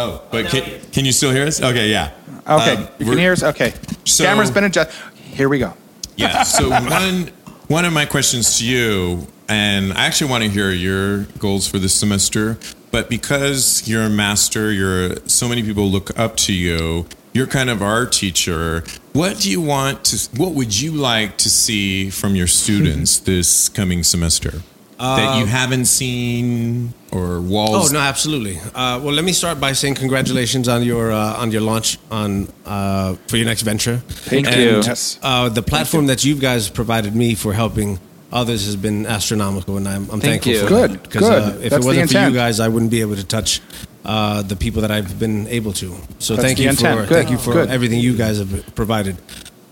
[0.00, 1.60] Oh, but can, can you still hear us?
[1.60, 2.12] Okay, yeah.
[2.48, 3.42] Okay, Um, you can hear us.
[3.42, 4.94] Okay, So- camera's been adjusted.
[5.34, 5.74] Here we go.
[6.16, 6.42] Yeah.
[6.42, 7.30] So one
[7.68, 11.78] one of my questions to you, and I actually want to hear your goals for
[11.78, 12.58] this semester,
[12.90, 17.06] but because you're a master, you're so many people look up to you.
[17.34, 18.82] You're kind of our teacher.
[19.12, 20.28] What do you want to?
[20.36, 24.62] What would you like to see from your students this coming semester
[24.98, 27.90] that you haven't seen or walls?
[27.90, 28.58] Oh no, absolutely.
[28.74, 32.48] Uh, well, let me start by saying congratulations on your uh, on your launch on
[32.66, 33.98] uh, for your next venture.
[33.98, 34.70] Thank and, you.
[34.84, 35.18] Yes.
[35.22, 37.98] Uh, the platform that you guys provided me for helping
[38.30, 40.60] others has been astronomical, and I'm, I'm Thank thankful you.
[40.60, 41.10] for Good, that.
[41.10, 41.42] 'Cause, good.
[41.42, 43.62] Uh, if That's it wasn't for you guys, I wouldn't be able to touch
[44.04, 45.94] uh, the people that I've been able to.
[46.18, 47.00] So That's thank the you intent.
[47.00, 47.70] for Good, thank you for good.
[47.70, 49.16] everything you guys have provided.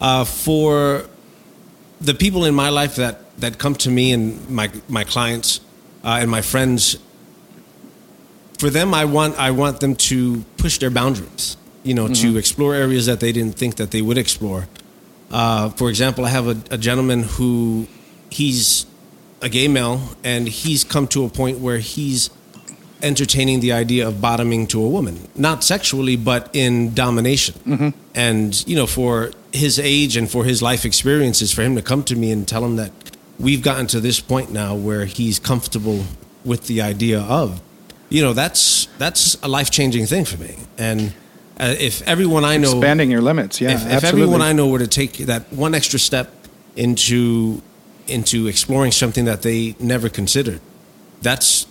[0.01, 1.05] Uh, for
[2.01, 5.61] the people in my life that that come to me and my my clients
[6.05, 6.99] uh, and my friends
[8.59, 12.75] for them i want i want them to push their boundaries you know to explore
[12.75, 14.67] areas that they didn't think that they would explore.
[15.31, 17.87] Uh, for example i have a, a gentleman who
[18.31, 18.87] he's
[19.43, 22.31] a gay male and he's come to a point where he's
[23.03, 27.55] entertaining the idea of bottoming to a woman not sexually but in domination.
[28.15, 32.03] And you know for his age and for his life experiences for him to come
[32.05, 32.91] to me and tell him that
[33.39, 36.05] we've gotten to this point now where he's comfortable
[36.45, 37.61] with the idea of
[38.09, 41.13] you know that's that's a life-changing thing for me and
[41.59, 43.61] uh, if everyone i know Expanding your limits.
[43.61, 46.31] Yeah, if, if everyone I know were to take that one extra step
[46.77, 47.63] into
[48.07, 50.61] into exploring something that they never considered,
[51.23, 51.67] that's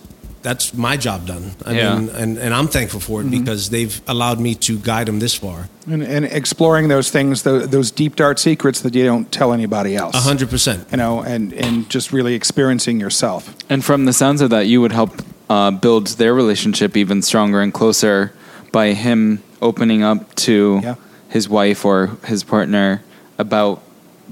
[0.46, 1.44] that's my job done.
[1.66, 1.98] I Yeah.
[1.98, 5.34] mean, and, and I'm thankful for it because they've allowed me to guide them this
[5.34, 5.68] far.
[5.94, 9.92] and, and exploring those things, those, those deep dark secrets that you don't tell anybody
[9.96, 10.14] else.
[10.14, 10.80] A hundred percent.
[10.92, 13.42] You know, and and just really experiencing yourself.
[13.68, 15.10] And from the sounds of that, you would help
[15.50, 18.30] uh, build their relationship even stronger and closer
[18.72, 20.94] by him opening up to Yeah.
[21.36, 23.00] his wife or his partner
[23.38, 23.80] about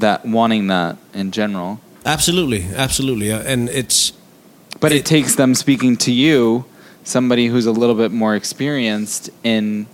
[0.01, 1.79] that, wanting that in general.
[2.05, 4.13] Absolutely, absolutely, uh, and it's
[4.85, 6.65] But it, takes them speaking to you,
[7.05, 9.87] somebody who's a little bit more experienced in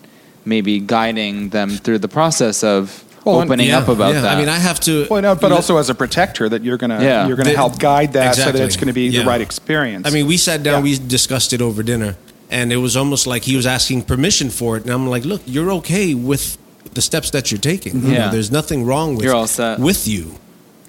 [0.45, 4.23] maybe guiding them through the process of Well, opening yeah, up about yeah.
[4.23, 4.37] that.
[4.37, 5.07] I mean, I have to.
[5.11, 7.27] Well, no, but also as a protector, that you're gonna Yeah.
[7.27, 9.21] you're gonna The- help guide that so that it's going to be Yeah.
[9.23, 10.07] the right experience.
[10.07, 10.93] I mean, we sat down, Yeah.
[10.93, 12.17] we discussed it over dinner,
[12.51, 14.85] and it was almost like he was asking permission for it.
[14.85, 16.57] And I'm like, look, you're okay with
[16.95, 17.93] the steps that you're taking.
[17.95, 18.07] Mm-hmm.
[18.07, 18.31] You know, Yeah.
[18.31, 19.79] there's nothing wrong with You're all set.
[19.79, 20.37] with you.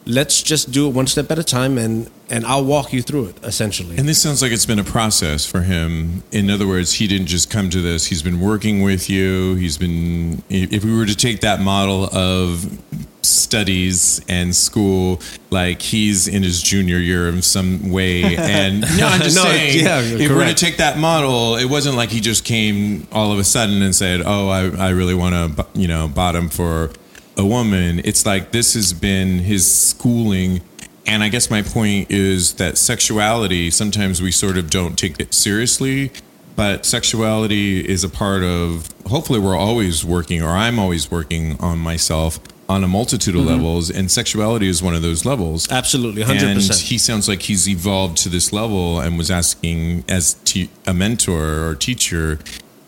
[0.06, 3.26] Let's just do it one step at a time, and and I'll walk you through
[3.28, 3.38] it.
[3.44, 6.24] Essentially, And this sounds like it's been a process for him.
[6.32, 8.08] In other words, he didn't just come to this.
[8.08, 9.56] He's been working with you.
[9.56, 12.80] He's been, if we were to take that model of
[13.22, 18.36] studies and school, like he's in his junior year in some way.
[18.42, 21.66] And no, I'm just No, saying, yeah, if we were to take that model, it
[21.66, 25.14] wasn't like he just came all of a sudden and said, oh, I, I really
[25.14, 26.92] want to, you know, bottom for
[27.38, 28.02] a woman.
[28.04, 30.62] It's like this has been his schooling.
[31.06, 35.34] And I guess my point is that sexuality, sometimes we sort of don't take it
[35.34, 36.12] seriously,
[36.56, 41.80] but sexuality is a part of, hopefully, we're always working, or I'm always working on
[41.80, 43.50] myself on a multitude of mm-hmm.
[43.52, 43.90] levels.
[43.90, 45.70] And sexuality is one of those levels.
[45.72, 46.80] absolutely, hundred And percent.
[46.82, 51.68] he sounds like he's evolved to this level and was asking, as te- a mentor
[51.68, 52.40] or teacher,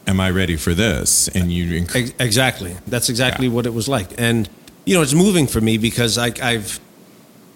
[0.07, 1.27] am I ready for this?
[1.29, 2.75] And you, Ex- Exactly.
[2.87, 3.53] That's exactly Yeah.
[3.53, 4.47] what it was like, and
[4.85, 6.79] you know, it's moving for me because I, I've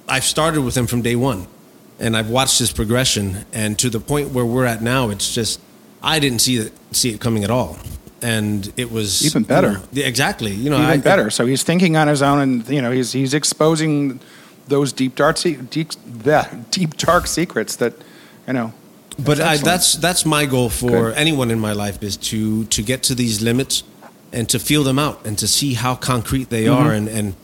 [0.08, 1.48] I've started with him from day one,
[2.00, 5.60] and I've watched his progression, and to the point where we're at now, it's just
[6.02, 7.78] I didn't see it see it coming at all,
[8.22, 9.82] and it was Even better.
[9.92, 10.52] you know, exactly.
[10.54, 11.30] You know, even I, better.
[11.30, 14.20] So he's thinking on his own, and you know he's he's exposing
[14.68, 15.90] those deep dark deep
[16.24, 17.94] the deep dark secrets that
[18.48, 18.74] you know.
[19.20, 21.16] but I, that's that's my goal for Good.
[21.18, 23.84] anyone in my life is to to get to these limits
[24.34, 26.88] and to feel them out and to see how concrete they Mm-hmm.
[26.88, 27.36] are and and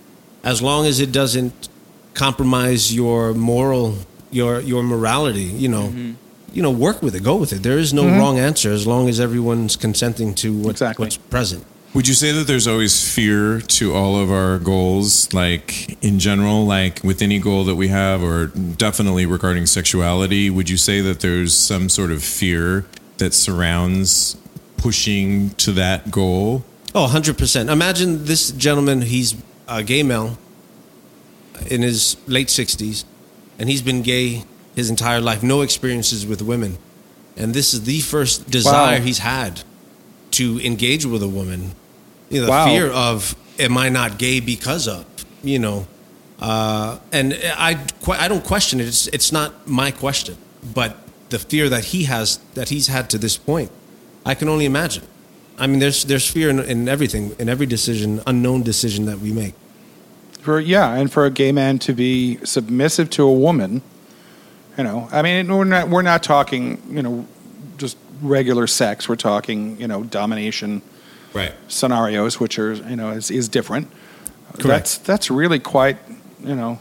[0.44, 1.70] as long as it doesn't
[2.14, 3.98] compromise your moral
[4.32, 6.12] your your morality you know Mm-hmm.
[6.56, 9.10] you know work with it go with it there is no wrong answer as long
[9.10, 11.04] as everyone's consenting to what, Exactly.
[11.06, 11.64] what's present
[11.96, 16.66] Would you say that there's always fear to all of our goals, like in general,
[16.66, 18.48] like with any goal that we have, or
[18.86, 20.50] definitely regarding sexuality?
[20.50, 22.86] Would you say that there's some sort of fear
[23.22, 24.36] that surrounds
[24.78, 26.64] pushing to that goal?
[26.96, 27.70] Oh, 100%.
[27.72, 29.36] Imagine this gentleman, he's
[29.68, 30.38] a gay male
[31.68, 33.04] in his late 60s,
[33.60, 34.44] and he's been gay
[34.76, 36.78] his entire life, no experiences with women.
[37.38, 39.06] And this is the first desire Wow.
[39.06, 39.62] he's had
[40.32, 41.72] to engage with a woman.
[42.30, 42.66] You know, the Wow.
[42.66, 45.06] fear of, am I not gay because of,
[45.44, 45.88] you know?
[46.40, 48.88] Uh, and I, I don't question it.
[48.88, 50.36] It's, it's not my question,
[50.74, 50.98] but
[51.30, 53.72] the fear that he has, that he's had to this point,
[54.26, 55.04] I can only imagine
[55.58, 59.32] I mean, there's there's fear in, in everything, in every decision, unknown decision that we
[59.32, 59.54] make.
[60.44, 63.82] For yeah, and for a gay man to be submissive to a woman,
[64.78, 67.26] you know, I mean, we're not we're not talking, you know,
[67.78, 69.08] just regular sex.
[69.08, 70.82] We're talking, you know, domination
[71.34, 71.54] Right.
[71.68, 73.88] scenarios, which are you know is, is different.
[74.60, 74.66] Correct.
[74.68, 75.98] That's that's really quite,
[76.44, 76.78] you know,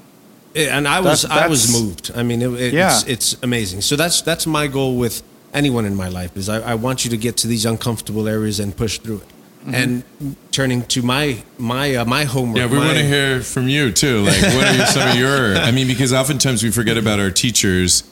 [0.56, 2.10] And I was I was moved.
[2.16, 2.88] I mean, it, it, Yeah.
[2.92, 3.80] it's it's amazing.
[3.82, 5.22] So that's that's my goal with
[5.54, 8.58] anyone in my life is I, I want you to get to these uncomfortable areas
[8.60, 9.26] and push through it.
[9.62, 9.74] Mm-hmm.
[9.74, 12.56] And turning to my my uh, my homework.
[12.58, 14.22] Yeah, we my- want to hear from you too.
[14.22, 15.56] Like, what are some of your?
[15.56, 18.02] I mean, because oftentimes we forget about our teachers.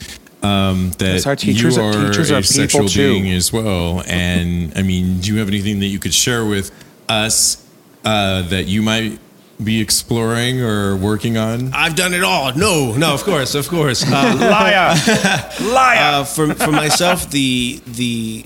[0.42, 3.16] Um, that our teachers you are- are teachers a are people sexual too.
[3.34, 4.02] as well.
[4.06, 6.70] And I mean, do you have anything that you could share with
[7.08, 7.66] us
[8.04, 9.18] uh, that you might
[9.62, 11.74] be exploring or working on?
[11.74, 12.54] I've done it all.
[12.54, 14.02] No, no, of course, of course.
[14.06, 14.94] Uh, liar,
[15.74, 16.20] liar.
[16.20, 18.44] uh, for for myself, the the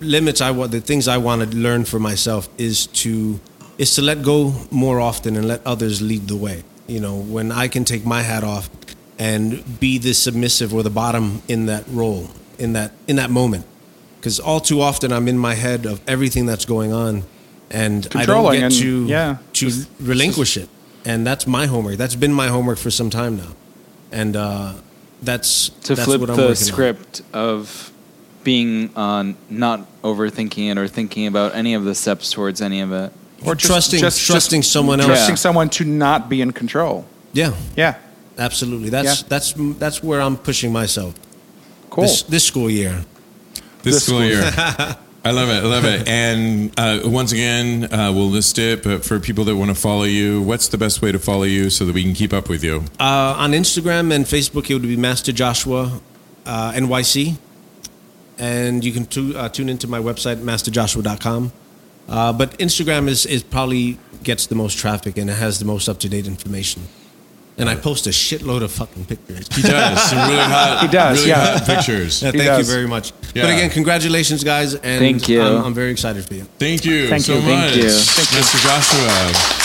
[0.00, 3.40] limits I want, the things I want to learn for myself is to
[3.78, 6.62] is to let go more often and let others lead the way.
[6.86, 8.68] You know, when I can take my hat off
[9.18, 13.64] and be the submissive or the bottom in that role in that in that moment,
[14.18, 17.22] because all too often I'm in my head of everything that's going on,
[17.70, 20.68] and I don't get and- to yeah, to just- relinquish it.
[21.02, 21.96] And that's my homework.
[21.96, 23.54] That's been my homework for some time now,
[24.12, 24.74] and uh,
[25.22, 26.56] that's to that's flip what I'm the working on.
[26.72, 27.90] script of
[28.44, 32.92] being uh, not overthinking it or thinking about any of the steps towards any of
[32.92, 33.12] it.
[33.44, 35.06] or just, trusting- just, trusting just someone else.
[35.08, 35.36] trusting Yeah.
[35.36, 37.04] someone to not be in control.
[37.32, 37.94] Yeah, Yeah,
[38.38, 38.90] absolutely.
[38.90, 39.28] That's Yeah.
[39.28, 41.14] that's that's where I'm pushing myself
[41.90, 42.04] cool.
[42.04, 43.04] this this school year.
[43.82, 44.42] this, This school year.
[45.22, 45.62] I love it.
[45.64, 46.08] I love it.
[46.08, 48.82] And uh, once again, uh, we'll list it.
[48.82, 51.68] But for people that want to follow you, what's the best way to follow you
[51.68, 52.84] so that we can keep up with you?
[52.98, 56.00] Uh, on Instagram and Facebook, it would be Master Joshua
[56.46, 57.36] uh, NYC,
[58.40, 61.52] and you can tu- uh, tune into my website masterjoshua.com.
[62.08, 65.88] Uh, but Instagram is is probably gets the most traffic and it has the most
[65.88, 66.82] up to date information.
[67.58, 69.46] And I post a shitload of fucking pictures.
[69.54, 70.78] He does some really hot.
[70.80, 71.58] He does, really yeah.
[71.58, 72.22] hot pictures.
[72.22, 72.66] Yeah, thank does.
[72.66, 73.12] you very much.
[73.34, 73.42] Yeah.
[73.42, 75.42] But again, congratulations, guys, and Thank you.
[75.42, 76.44] I'm, I'm very excited for you.
[76.58, 77.42] Thank you Thank so you.
[77.42, 77.90] much, Thank you.
[78.40, 78.56] Mr.
[78.64, 79.60] Joshua.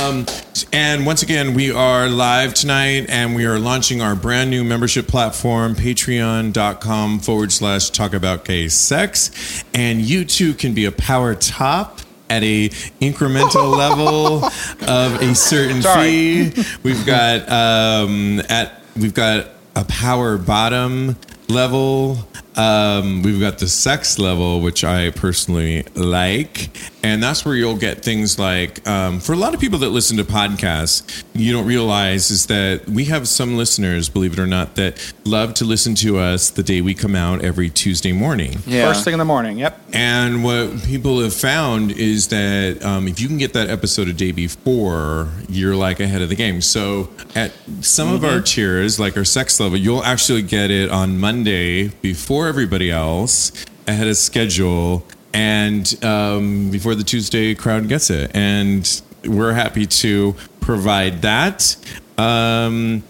[0.00, 0.26] Um,
[0.72, 5.06] and once again, we are live tonight and we are launching our brand new membership
[5.06, 9.64] platform, patreon.com forward slash talk about gay sex.
[9.74, 12.68] And you too can be a power top at a
[13.00, 16.50] incremental level of a certain Sorry.
[16.50, 16.64] fee.
[16.82, 21.16] We've got um, at we've got a power bottom
[21.48, 22.18] level.
[22.56, 26.70] Um, we've got the sex level, which I personally like,
[27.02, 30.16] and that's where you'll get things like um, for a lot of people that listen
[30.18, 34.76] to podcasts, you don't realize is that we have some listeners, believe it or not,
[34.76, 38.58] that love to listen to us the day we come out every Tuesday morning.
[38.66, 38.86] Yeah.
[38.86, 39.58] First thing in the morning.
[39.58, 39.80] Yep.
[39.92, 44.12] And what people have found is that um, if you can get that episode a
[44.12, 46.60] day before, you're like ahead of the game.
[46.60, 51.18] So at some of our tiers, like our sex level, you'll actually get it on
[51.18, 53.52] Monday before everybody else,
[53.86, 58.30] ahead of schedule, and um, before the Tuesday crowd gets it.
[58.34, 61.76] And we're happy to provide that.
[62.18, 63.02] Um,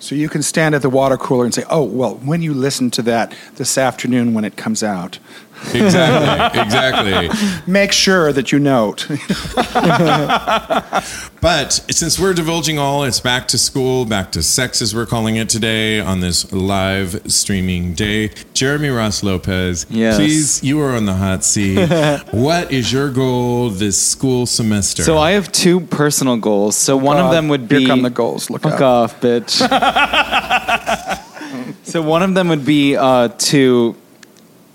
[0.00, 2.90] So you can stand at the water cooler and say, "Oh, well, when you listen
[2.92, 5.18] to that this afternoon when it comes out,
[5.74, 7.62] exactly, exactly.
[7.66, 9.06] make sure that you note."
[11.40, 15.36] But since we're divulging all, it's back to school, back to sex as we're calling
[15.36, 18.32] it today on this live streaming day.
[18.54, 20.16] Jeremy Ross Lopez, Yes.
[20.16, 21.78] please, you are on the hot seat.
[22.32, 25.04] what is your goal this school semester?
[25.04, 26.74] So I have two personal goals.
[26.74, 28.50] So one of them would here be come the goals.
[28.50, 29.50] Look Fuck off, bitch.
[31.84, 33.94] so one of them would be uh, to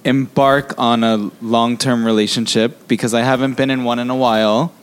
[0.05, 4.73] embark on a long-term relationship because I haven't been in one in a while.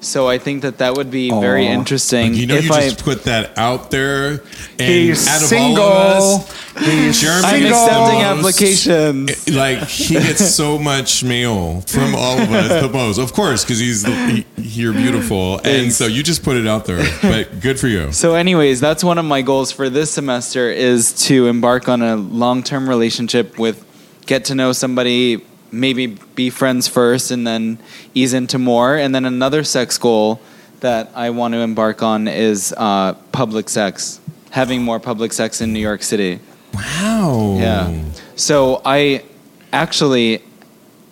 [0.00, 1.72] So I think that that would be very Aw.
[1.72, 2.32] interesting.
[2.32, 4.42] you know, if you I, just put that out there,
[4.78, 5.82] and He's out of single.
[5.82, 7.84] all of us, He's Jeremy I'm single.
[7.84, 9.48] accepting applications.
[9.48, 13.64] Eh, like he gets so much mail from all of us, the most, of course,
[13.64, 15.96] because he's he, you're beautiful, and Thanks.
[15.96, 17.04] so you just put it out there.
[17.20, 18.12] But good for you.
[18.12, 22.14] So, anyways, that's one of my goals for this semester is to embark on a
[22.14, 23.84] long-term relationship with,
[24.28, 27.78] get to know somebody, maybe be friends first, and then
[28.14, 28.94] ease into more.
[28.96, 30.40] And then another sex goal
[30.80, 34.20] that I want to embark on is uh, public sex,
[34.50, 36.38] having more public sex in New York City.
[36.74, 37.56] Wow.
[37.58, 38.04] Yeah.
[38.36, 39.24] So I
[39.72, 40.42] actually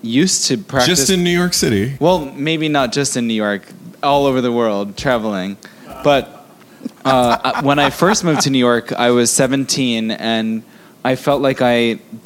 [0.02, 0.98] used to practice.
[0.98, 1.96] Just in New York City.
[1.98, 3.62] Well, maybe not just in New York,
[4.02, 5.56] all over the world traveling.
[6.04, 6.46] But
[7.04, 10.62] uh, when I first moved to New York, I was 17 and
[11.10, 11.78] I felt like I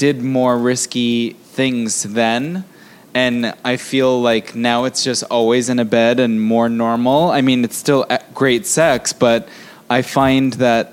[0.05, 2.65] did more risky things then.
[3.13, 7.31] And I feel like now it's just always in a bed and more normal.
[7.31, 9.49] I mean, it's still great sex, but
[9.91, 10.93] I find that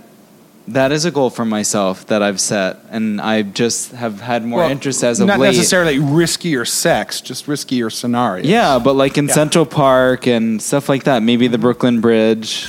[0.68, 4.60] that is a goal for myself that I've set, and I just have had more
[4.62, 5.56] Well, interest as of not late.
[5.56, 8.48] necessarily riskier sex, just riskier scenarios.
[8.48, 9.34] Yeah, but like in Yeah.
[9.36, 11.22] Central Park and stuff like that.
[11.24, 12.68] Maybe the Brooklyn Bridge.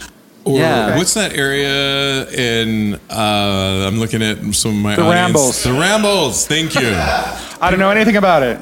[0.48, 0.96] Or yeah.
[0.96, 2.94] what's that area in?
[3.10, 5.14] Uh, I'm looking at some of my The audience.
[5.14, 5.62] Rambles.
[5.64, 6.46] The Rambles.
[6.46, 6.92] Thank you.
[7.60, 8.58] I don't know anything about it.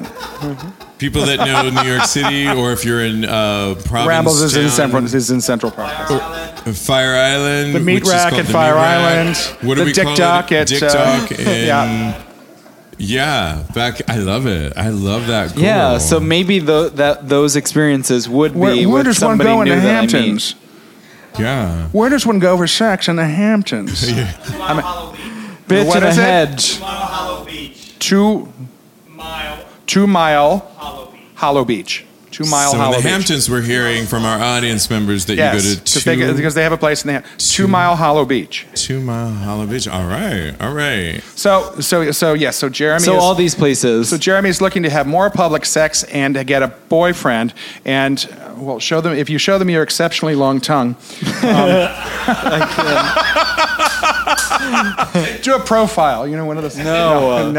[0.97, 4.69] People that know New York City, or if you're in uh, Provincetown, Rambles is in
[4.69, 6.07] Central is in Central Park.
[6.73, 8.97] Fire Island, The meat which rack called at the Fire Rack.
[9.05, 9.37] Island.
[9.61, 10.55] What do The we Dick call Dock it?
[10.55, 11.31] at, Dick uh, Dock.
[11.31, 12.23] In, yeah.
[12.97, 13.63] yeah.
[13.75, 14.01] Back.
[14.09, 14.73] I love it.
[14.75, 15.53] I love that.
[15.53, 15.63] Goal.
[15.63, 19.61] Yeah, so maybe tho- that those experiences would be where with does one somebody go
[19.61, 20.55] in new the that I meet.
[21.37, 21.93] Hamptons?
[21.93, 21.99] Yeah.
[21.99, 24.09] Where does one go for sex in the Hamptons?
[24.19, 25.21] Hollow Beach.
[25.67, 26.21] Bitch What in a is it?
[26.21, 26.79] hedge.
[26.79, 27.99] Mile Hollow Beach.
[27.99, 28.51] Two
[29.09, 31.21] Mile two mile Hollow Beach.
[31.35, 32.05] Hollow Beach.
[32.37, 33.11] Two mile so Hollow in the Beach.
[33.11, 36.53] Hamptons, we're hearing from our audience members that Yes, you go to two, they, because
[36.53, 38.67] they have a place in the Ham- two mile Hollow Beach.
[38.75, 39.87] two mile Hollow Beach.
[39.87, 40.53] All right.
[40.61, 41.23] All right.
[41.35, 42.55] So so so yes.
[42.55, 43.05] So Jeremy.
[43.05, 44.09] So is, all these places.
[44.09, 47.55] So Jeremy is looking to have more public sex and to get a boyfriend.
[47.85, 50.95] And uh, well, show them if you show them your exceptionally long tongue.
[51.41, 51.41] Um,
[55.41, 56.27] do a profile.
[56.27, 56.77] You know, one of those.
[56.77, 57.51] No.
[57.51, 57.53] no.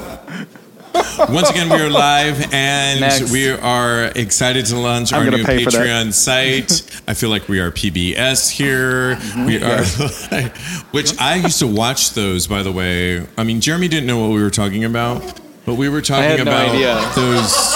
[0.00, 0.46] no.
[0.94, 3.32] Once again, we are live and Next.
[3.32, 5.86] we are excited to launch I'm our new pay for that.
[5.86, 7.02] Patreon site.
[7.08, 9.16] I feel like we are PBS here.
[9.16, 9.46] Mm-hmm.
[9.46, 10.48] We are,
[10.92, 13.26] which I used to watch those, by the way.
[13.36, 16.42] I mean, Jeremy didn't know what we were talking about, but we were talking no
[16.42, 16.94] about idea.
[17.16, 17.74] those.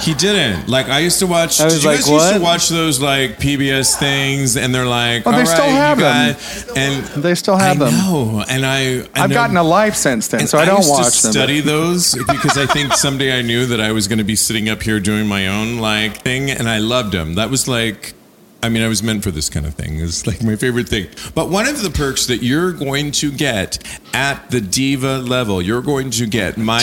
[0.00, 0.68] He didn't.
[0.68, 1.60] Like I used to watch.
[1.60, 4.86] I was did you like, guys used to watch those like PBS things, and they're
[4.86, 6.32] like, Oh, they "All still right, have them.
[6.34, 7.94] guys," And They still have I them.
[7.98, 10.90] know, and I, I I've know- gotten a life since then, so I don't used
[10.90, 11.32] watch to them.
[11.32, 14.68] Study those because I think someday I knew that I was going to be sitting
[14.68, 17.34] up here doing my own like thing, and I loved them.
[17.34, 18.14] That was like,
[18.62, 20.00] I mean, I was meant for this kind of thing.
[20.00, 21.08] It's like my favorite thing.
[21.34, 23.78] But one of the perks that you're going to get
[24.12, 26.80] at the diva level, you're going to get my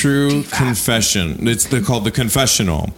[0.00, 1.46] true confession.
[1.48, 2.90] It's the, called the confessional,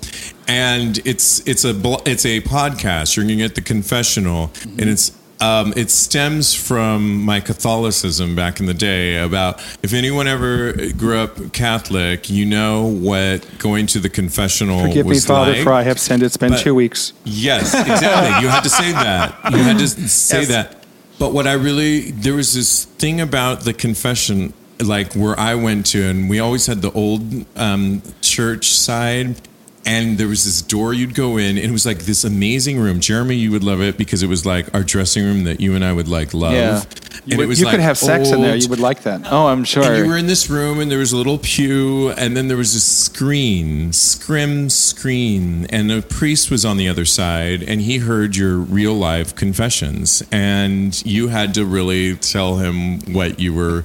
[0.49, 1.71] and it's it's a
[2.07, 3.17] it's a podcast.
[3.17, 4.81] You're going to get the confessional, Mm-hmm.
[4.81, 9.17] and it's um, it stems from my Catholicism back in the day.
[9.21, 15.07] About if anyone ever grew up Catholic, you know what going to the confessional Forgive
[15.07, 15.65] me, was Father, like.
[15.65, 16.23] for I have sinned.
[16.23, 17.13] It's been But- two weeks.
[17.25, 18.43] Yes, exactly.
[18.45, 19.35] you had to say that.
[19.51, 20.49] You had to say Yes.
[20.49, 20.85] that.
[21.19, 24.53] But what I really there was this thing about the confession,
[24.83, 27.23] like where I went to, and we always had the old
[27.57, 29.37] um, church side.
[29.85, 33.01] And there was this door you'd go in, and it was like this amazing room.
[33.01, 35.85] Jeremy, you would love it because it was like our dressing room that you and
[35.85, 36.53] I would like love.
[36.53, 36.83] Yeah.
[37.29, 38.55] And would- it was you like could have sex in there.
[38.57, 39.23] You would like that.
[39.31, 39.83] oh, I'm sure.
[39.83, 42.57] and you were in this room, and there was a little pew, and then there
[42.57, 47.99] was a screen, scrim screen, and a priest was on the other side, and he
[47.99, 53.85] heard your real life confessions, and you had to really tell him what you were,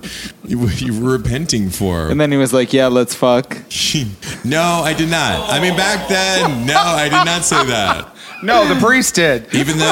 [0.49, 2.09] what you were repenting for.
[2.09, 3.57] and then he was like, "Yeah, let's fuck."
[4.45, 5.49] no, I did not.
[5.49, 8.13] I mean, back then, no, I did not say that.
[8.43, 9.53] No, the priest did.
[9.53, 9.85] Even though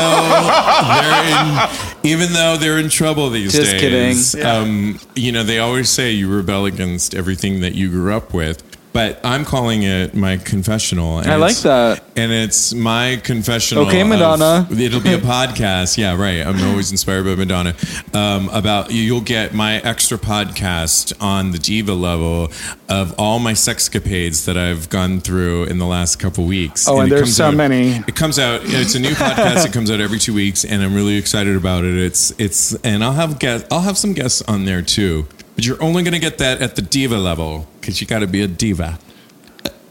[1.01, 1.69] they're in,
[2.03, 4.33] even though they're in trouble these Just days.
[4.33, 4.47] Just kidding.
[4.47, 8.63] Um, you know, they always say you rebel against everything that you grew up with.
[8.95, 11.19] But I'm calling it my confessional.
[11.19, 12.01] and I like it's- that.
[12.15, 13.85] And it's my confessional.
[13.87, 14.65] Okay, of- Madonna.
[14.71, 15.97] it'll be a podcast.
[15.97, 16.47] Yeah, right.
[16.47, 17.75] I'm always inspired by Madonna.
[18.13, 22.49] Um, about you'll get my extra podcast on the diva level
[22.87, 26.87] of all my sexcapades that I've gone through in the last couple weeks.
[26.87, 27.97] Oh, and it there's comes so out- many.
[28.07, 28.61] It comes out.
[28.63, 29.65] It's a new podcast.
[29.65, 31.95] It comes out every two weeks, and I'm really excited about it.
[31.97, 33.65] It's it's, and I'll have guest.
[33.71, 35.27] I'll have some guests on there too.
[35.55, 38.27] But you're only going to get that at the diva level because you got to
[38.27, 38.99] be a diva.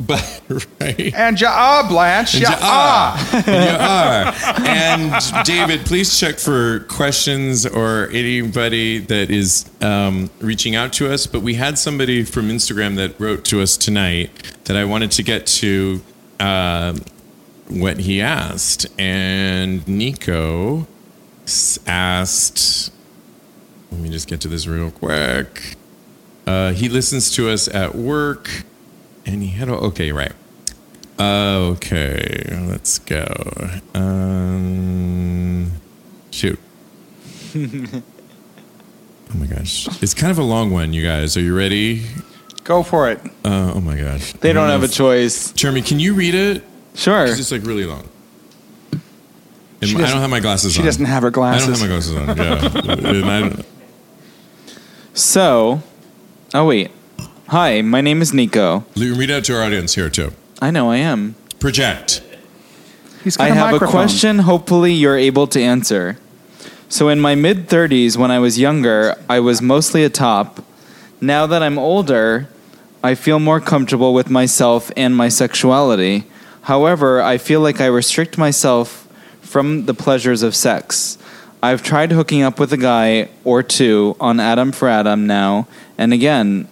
[0.00, 0.42] But
[0.80, 1.14] right.
[1.14, 2.34] And ja ah, Blanche.
[2.34, 3.16] And Ja you are.
[3.46, 4.68] And you are.
[4.68, 11.26] And David, please check for questions or anybody that is um, reaching out to us.
[11.26, 14.30] But we had somebody from Instagram that wrote to us tonight
[14.64, 16.02] that I wanted to get to
[16.40, 16.98] uh,
[17.68, 18.86] what he asked.
[18.98, 20.86] And Nico
[21.86, 22.92] asked,
[23.94, 25.76] let me just get to this real quick.
[26.46, 28.64] Uh, he listens to us at work.
[29.24, 30.32] And he had a, okay, right.
[31.18, 33.24] Okay, let's go.
[33.94, 35.70] Um,
[36.32, 36.58] shoot.
[37.56, 38.02] oh
[39.36, 39.86] my gosh.
[40.02, 41.36] It's kind of a long one, you guys.
[41.36, 42.04] Are you ready?
[42.64, 43.20] Go for it.
[43.44, 44.32] Uh, oh my gosh.
[44.32, 45.52] They don't know have a choice.
[45.52, 46.64] Jeremy, can you read it?
[46.94, 47.26] Sure.
[47.26, 48.08] It's like really long.
[49.80, 50.82] And She my- I don't have my glasses she on.
[50.82, 51.82] She doesn't have her glasses.
[51.82, 53.54] I don't have my glasses on.
[53.54, 53.62] Yeah.
[55.14, 55.82] And I- So,
[56.54, 56.90] oh wait,
[57.48, 58.84] Hi, my name is Nico.
[58.96, 60.32] Read out to our audience here too.
[60.62, 61.34] I know I am.
[61.60, 62.22] Project.
[63.22, 64.40] He's got I a have a question.
[64.40, 66.16] Hopefully, you're able to answer.
[66.88, 70.64] So, in my mid 30s, when I was younger, I was mostly a top.
[71.20, 72.48] Now that I'm older,
[73.02, 76.24] I feel more comfortable with myself and my sexuality.
[76.62, 79.06] However, I feel like I restrict myself
[79.42, 81.18] from the pleasures of sex.
[81.64, 86.12] I've tried hooking up with a guy or two on Adam for Adam now, and
[86.12, 86.68] again,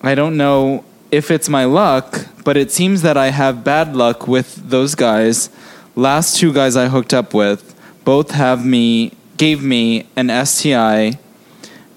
[0.00, 4.26] I don't know if it's my luck, but it seems that I have bad luck
[4.26, 5.50] with those guys.
[5.94, 11.18] Last two guys I hooked up with both have me gave me an STI.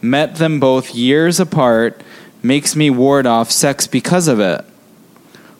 [0.02, 2.04] Met them both years apart,
[2.43, 4.66] makes me ward off sex because of it.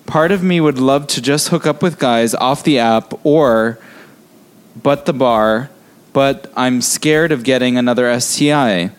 [0.06, 3.80] Part of me would love to just hook up with guys off the app or
[4.76, 5.70] but the bar,
[6.16, 8.90] but I'm scared of getting another STI.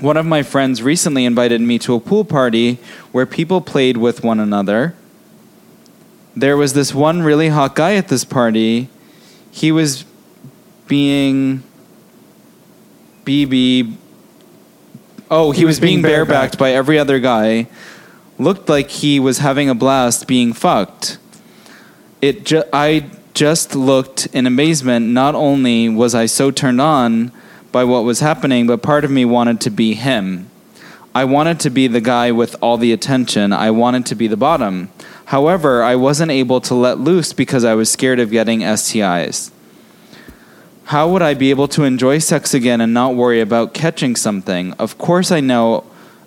[0.00, 2.74] One of my friends recently invited me to a pool party
[3.10, 4.94] where people played with one another.
[6.36, 8.90] There was this one really hot guy at this party.
[9.50, 10.04] He was
[10.88, 11.62] being
[13.24, 13.96] BB.
[15.30, 17.66] Oh, he, was, being, barebacked by every other guy.
[18.38, 21.16] Looked like he was having a blast being fucked.
[22.20, 25.06] It ju- I just looked in amazement.
[25.06, 27.32] Not only was I so turned on
[27.70, 30.50] by what was happening, but part of me wanted to be him.
[31.14, 33.52] I wanted to be the guy with all the attention.
[33.52, 34.90] I wanted to be the bottom.
[35.26, 39.50] However, I wasn't able to let loose because I was scared of getting STIs.
[40.84, 44.72] How would I be able to enjoy sex again and not worry about catching something?
[44.74, 45.84] Of course, I know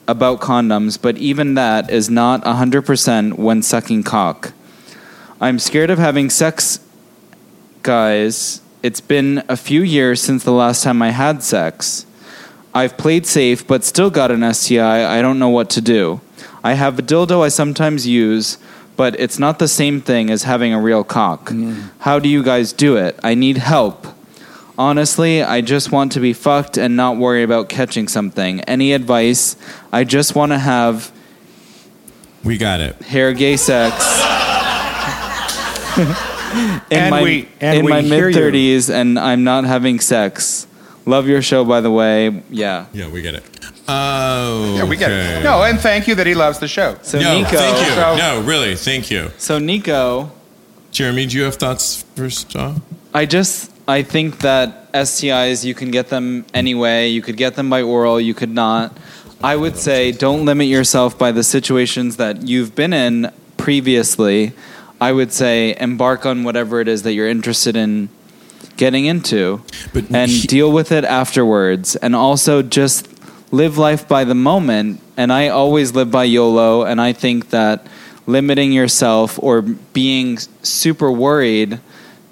[0.07, 4.53] about condoms, but even that is not 100% when sucking cock.
[5.41, 6.79] I'm scared of having sex,
[7.85, 8.61] guys.
[8.81, 12.07] It's been a few years since the last time I had sex.
[12.73, 15.05] I've played safe, but still got an STI.
[15.17, 16.19] I don't know what to do.
[16.63, 18.57] I have a dildo I sometimes use,
[18.97, 21.51] but it's not the same thing as having a real cock.
[21.51, 21.89] Mm.
[21.99, 23.19] How do you guys do it?
[23.23, 24.07] I need help.
[24.79, 28.61] Honestly, I just want to be fucked and not worry about catching something.
[28.61, 29.55] Any advice?
[29.93, 31.11] I just want to have
[32.43, 32.95] We got it.
[33.03, 33.95] hair gay sex.
[36.55, 38.41] in And my, we- and in we my hear mid you.
[38.41, 40.67] thirties, and I'm not having sex.
[41.05, 42.41] Love your show, by the way.
[42.49, 42.85] Yeah.
[42.93, 43.43] Yeah, we get it.
[43.87, 45.43] Oh, Yeah, we get it.
[45.43, 46.97] No, and thank you that he loves the show.
[47.03, 47.49] So no, Nico.
[47.57, 47.93] thank you.
[47.93, 49.29] So- no, really, thank you.
[49.37, 50.31] So Nico,
[50.91, 52.79] Jeremy, do you have thoughts first off?
[53.13, 57.07] I just I think that STIs you can get them anyway.
[57.09, 58.19] You could get them by oral.
[58.19, 58.97] You could not.
[59.43, 64.53] I would say don't limit yourself by the situations that you've been in previously.
[65.05, 68.09] I would say embark on whatever it is that you're interested in
[68.75, 69.61] getting into
[69.93, 73.07] But and he- deal with it afterwards and also just
[73.51, 77.85] live life by the moment and I always live by YOLO and I think that
[78.25, 81.79] limiting yourself or being super worried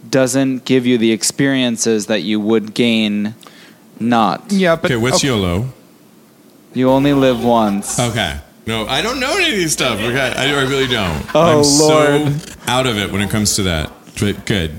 [0.10, 3.36] doesn't give you the experiences that you would gain
[4.00, 4.52] not.
[4.52, 5.28] Yeah, but Okay, what's okay.
[5.28, 5.70] YOLO?
[6.74, 8.00] You only live once.
[8.00, 8.40] Okay.
[8.66, 10.00] No, I don't know any of these stuff.
[10.00, 11.36] Okay, I, I really don't.
[11.36, 12.34] Oh, I'm so
[12.68, 13.92] out of it when it comes to that.
[14.20, 14.74] But good.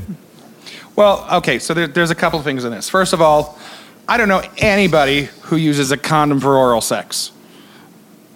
[0.96, 2.88] Well, okay, so there, there's a couple of things in this.
[2.88, 3.58] First of all,
[4.08, 7.32] I don't know anybody who uses a condom for oral sex.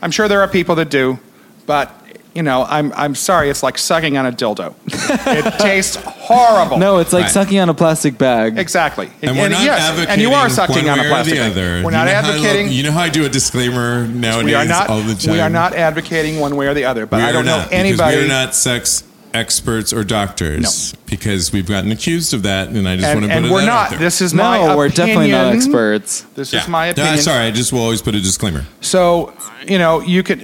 [0.03, 1.19] I'm sure there are people that do,
[1.67, 1.98] but
[2.39, 4.73] you know, I'm I'm sorry, it's like sucking on a dildo.
[4.87, 6.79] it tastes horrible.
[6.79, 7.33] No, it's like Right.
[7.33, 8.57] sucking on a plastic bag.
[8.57, 9.11] exactly.
[9.23, 11.35] And we're not yes, advocating and you are sucking one on a way or plastic.
[11.35, 11.51] the bag.
[11.51, 11.71] other.
[11.71, 12.69] We're You not know how I love- advocating.
[12.73, 14.89] you know how I do a disclaimer nowadays we are not.
[14.89, 15.33] all the time.
[15.35, 17.07] We are not advocating one way or the other.
[17.07, 18.17] But We I are don't know not, because anybody.
[18.19, 19.03] We are not sex
[19.35, 23.29] experts or doctors because we've gotten accused of that, and I just and want to
[23.29, 23.91] put and it we're out not.
[23.91, 23.99] there.
[23.99, 25.57] This is my No, we're definitely not opinion.
[25.57, 26.25] experts.
[26.37, 26.63] This Yeah.
[26.63, 27.19] is my No, opinion.
[27.19, 28.65] sorry, I just will always put a disclaimer.
[28.81, 29.33] So,
[29.67, 30.41] you know, you could,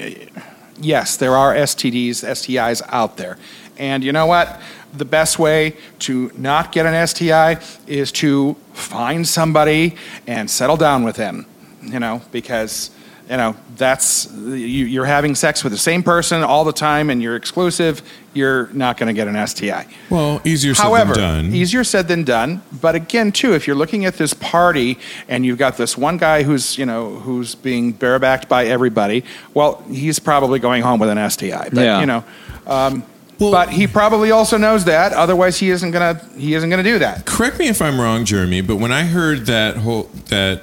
[0.78, 3.38] yes, there are STDs, STIs out there.
[3.76, 4.60] And you know what?
[4.92, 9.96] The best way to not get an STI is to find somebody
[10.26, 11.46] and settle down with them,
[11.82, 12.90] you know, because,
[13.28, 14.54] you know, that's, you,
[14.86, 18.02] you're having sex with the same person all the time and you're exclusive,
[18.34, 19.86] you're not going to get an STI.
[20.10, 21.54] Well, easier said than done.
[21.54, 22.62] easier said than done.
[22.80, 24.98] But again, too, if you're looking at this party
[25.28, 29.82] and you've got this one guy who's you know who's being barebacked by everybody, well,
[29.88, 31.68] he's probably going home with an STI.
[31.70, 32.00] But, Yeah.
[32.00, 32.24] You know.
[32.66, 33.04] Um,
[33.38, 35.12] Well- but he probably also knows that.
[35.12, 37.24] Otherwise, he isn't gonna he isn't gonna do that.
[37.26, 40.62] Correct me if I'm wrong, Jeremy, but when I heard that whole that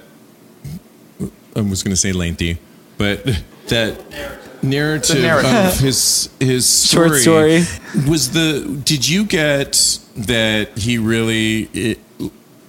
[1.55, 2.57] I was going to say lengthy,
[2.97, 3.23] but
[3.67, 3.99] that
[4.63, 5.51] narrative, narrative.
[5.73, 8.09] of his his story, Short story.
[8.09, 8.81] was the.
[8.85, 11.99] Did you get that he really it,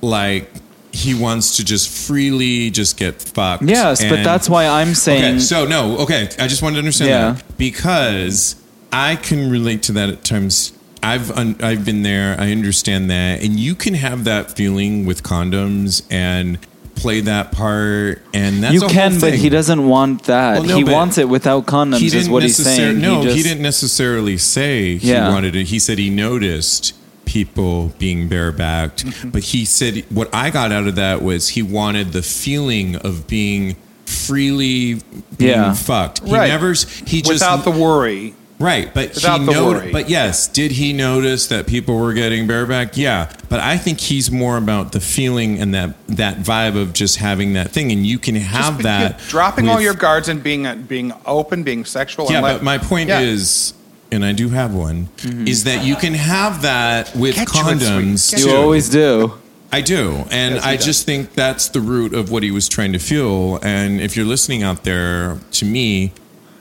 [0.00, 0.50] like
[0.92, 3.62] he wants to just freely just get fucked.
[3.64, 5.24] Yes, but that's why I'm saying.
[5.36, 6.28] Okay, so no, okay.
[6.38, 7.32] I just wanted to understand Yeah.
[7.32, 8.56] that because
[8.92, 10.72] I can relate to that at times.
[11.04, 12.36] I've un- I've been there.
[12.38, 16.58] I understand that, and you can have that feeling with condoms and
[16.94, 20.60] play that part, and that's you can, but he doesn't want that.
[20.60, 21.98] Well, no, he wants it without condoms.
[21.98, 23.00] He is didn't what he's necessar- saying.
[23.00, 25.28] No, he, he, didn't necessarily say he Yeah.
[25.30, 25.66] wanted it.
[25.66, 29.30] He said he noticed people being barebacked, Mm-hmm.
[29.30, 33.26] but he said what I got out of that was he wanted the feeling of
[33.26, 34.94] being freely
[35.38, 35.72] being Yeah.
[35.74, 36.24] fucked.
[36.24, 36.48] He Right.
[36.48, 36.68] never.
[36.72, 38.34] He just Without the worry.
[38.62, 39.90] Right, but Without he the.
[39.92, 42.96] But yes, did he notice that people were getting bareback?
[42.96, 47.16] Yeah, but I think he's more about the feeling and that that vibe of just
[47.16, 50.42] having that thing, and you can have Just, that yeah, dropping all your guards and
[50.42, 52.26] being uh, being open, being sexual.
[52.30, 53.20] Yeah, and let- but my point Yeah.
[53.20, 53.74] is,
[54.12, 57.64] and I do have one, is that you can have that with Get you a
[57.64, 58.30] sweet- condoms.
[58.30, 58.56] get you too.
[58.56, 59.32] always do.
[59.74, 60.84] I do, and Yes, I does.
[60.84, 63.58] just think that's the root of what he was trying to feel.
[63.62, 66.12] And if you're listening out there, to me,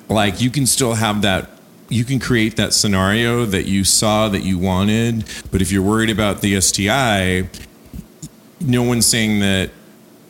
[0.09, 1.49] like you can still have that.
[1.91, 6.09] You can create that scenario that you saw that you wanted, but if you're worried
[6.09, 7.47] about the STI,
[8.59, 9.71] no one's saying that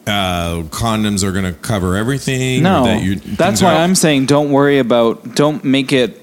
[0.07, 2.63] uh, condoms are going to cover everything.
[2.63, 5.35] No, that you, that's why are- I'm saying don't worry about.
[5.35, 6.20] Don't make it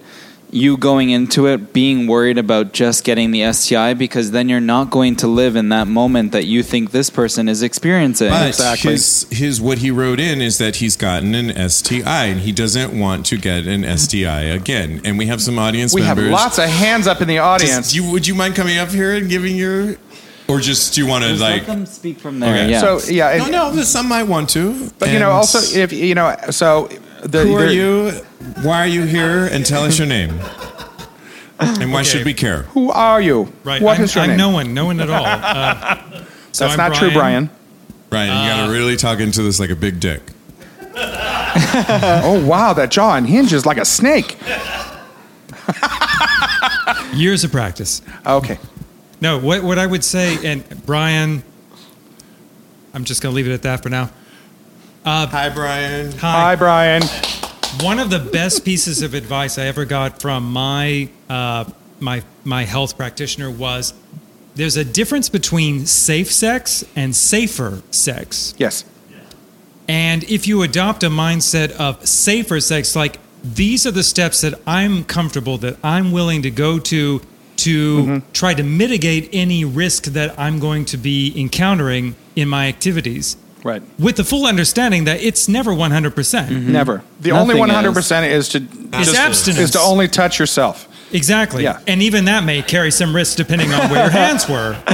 [0.51, 4.91] you going into it being worried about just getting the STI because then you're not
[4.91, 8.31] going to live in that moment that you think this person is experiencing.
[8.31, 8.93] But Exactly.
[8.93, 12.99] his his what he wrote in is that he's gotten an STI and he doesn't
[12.99, 15.03] want to get an STI again.
[15.05, 17.93] And we have some audience we have lots of hands up in the audience.
[17.93, 19.97] do you, would you mind coming up here and giving your,
[20.49, 21.69] or just do you want to Just like?
[21.69, 22.55] let them speak from there.
[22.55, 22.71] Okay.
[22.71, 22.81] Yeah.
[22.81, 24.91] So yeah, No, no, some might want to.
[24.99, 26.89] but you know, also if you know, so
[27.23, 28.11] the, who are you?
[28.63, 29.47] Why are you here?
[29.47, 30.31] And tell us your name.
[31.61, 32.09] And why Okay.
[32.09, 32.63] should we care?
[32.75, 33.53] who are you?
[33.65, 33.83] Right.
[33.83, 34.39] What I'm, is your I'm name?
[34.39, 34.75] no one.
[34.75, 35.25] No one at all.
[35.27, 35.97] Uh,
[36.53, 37.51] so That's I'm not true, Brian.
[38.11, 40.23] Brian, you got to really talk into this like a big dick.
[41.61, 44.37] Oh wow, that jaw unhinges like a snake.
[47.15, 48.03] Years of practice.
[48.25, 48.59] Okay.
[49.21, 51.43] No, what what I would say, and Brian,
[52.95, 54.11] I'm just going to leave it at that for now.
[55.11, 56.13] Hi, Brian.
[56.19, 57.03] Hi, Brian.
[57.81, 61.65] One of the best pieces of advice I ever got from my uh,
[61.99, 63.95] my my health practitioner was
[64.55, 68.53] there's a difference between safe sex and safer sex.
[68.59, 68.85] Yes.
[69.89, 74.61] And if you adopt a mindset of safer sex, like these are the steps that
[74.67, 77.23] I'm comfortable, that I'm willing to go to
[77.57, 83.39] to try to mitigate any risk that I'm going to be encountering in my activities.
[83.65, 83.83] Right.
[83.99, 86.15] With the full understanding that it's never 100%.
[86.15, 86.73] percent mm-hmm.
[86.73, 87.03] Never.
[87.21, 89.59] The Nothing only 100% is, to It's just- abstinence.
[89.61, 90.87] is to only touch yourself.
[91.11, 91.63] Exactly.
[91.63, 91.81] Yeah.
[91.87, 94.77] And even that may carry some risk depending on where your hands were.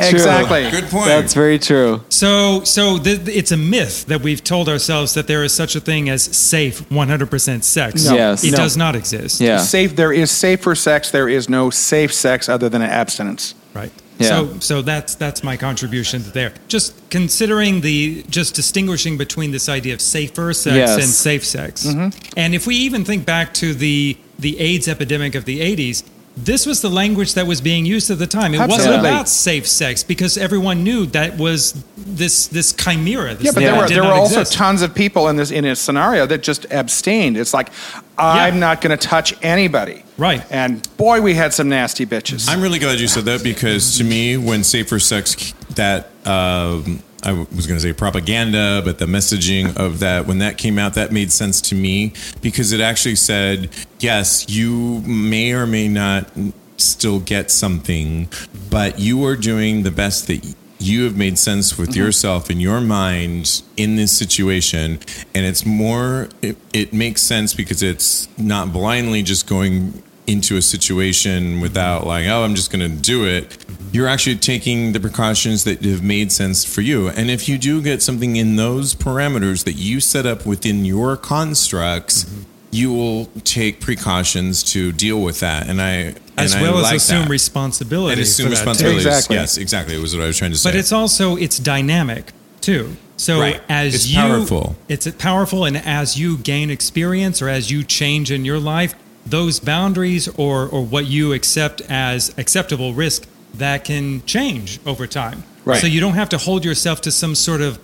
[0.00, 0.70] Exactly.
[0.70, 1.06] Good point.
[1.06, 2.02] That's very true.
[2.08, 5.76] So, so th- th- it's a myth that we've told ourselves that there is such
[5.76, 8.06] a thing as safe 100% sex.
[8.06, 8.14] No.
[8.14, 8.44] Yes.
[8.44, 8.56] It No.
[8.56, 9.40] does not exist.
[9.40, 9.58] Yeah.
[9.58, 9.94] Safe.
[9.94, 11.10] There is safer sex.
[11.10, 13.54] There is no safe sex other than abstinence.
[13.74, 13.92] Right.
[14.18, 14.28] Yeah.
[14.28, 16.52] So, so that's that's my contribution there.
[16.66, 20.94] Just considering the just distinguishing between this idea of safer sex Yes.
[20.96, 21.86] and safe sex.
[21.86, 22.18] Mm-hmm.
[22.36, 26.02] And if we even think back to the the AIDS epidemic of the 80s,
[26.44, 28.54] this was the language that was being used at the time.
[28.54, 33.34] It wasn't about safe sex because everyone knew that was this this chimera.
[33.34, 34.52] This Yeah, but there were there were also exist.
[34.58, 37.36] tons of people in this in a scenario that just abstained.
[37.36, 37.68] It's like
[38.16, 38.60] I'm Yeah.
[38.60, 40.02] not going to touch anybody.
[40.16, 40.42] Right.
[40.50, 42.48] And boy, we had some nasty bitches.
[42.48, 47.32] I'm really glad you said that because to me, when safer sex, that um, I
[47.32, 51.10] was going to say propaganda, but the messaging of that, when that came out, that
[51.10, 56.30] made sense to me because it actually said, yes, you may or may not
[56.76, 58.28] still get something,
[58.70, 62.00] but you are doing the best that you have made sense with mm-hmm.
[62.00, 65.00] yourself in your mind in this situation.
[65.34, 70.62] And it's more it, it makes sense because it's not blindly just going into a
[70.62, 73.56] situation without like oh i'm just going to do it
[73.92, 77.80] you're actually taking the precautions that have made sense for you and if you do
[77.80, 82.42] get something in those parameters that you set up within your constructs mm-hmm.
[82.70, 86.84] you will take precautions to deal with that and i as and I well as
[86.84, 87.30] like assume that.
[87.30, 88.12] responsibility.
[88.12, 88.60] and assume for that, too.
[88.60, 89.36] responsibilities Exactly.
[89.36, 92.32] yes exactly it was what i was trying to say But it's also it's dynamic
[92.60, 92.96] too.
[93.16, 93.60] So Right.
[93.68, 94.76] as It's you powerful.
[94.88, 98.94] it's powerful, and as you gain experience or as you change in your life,
[99.30, 105.42] those boundaries or or what you accept as acceptable risk that can change over time.
[105.64, 105.80] Right.
[105.80, 107.78] So you don't have to hold yourself to some sort of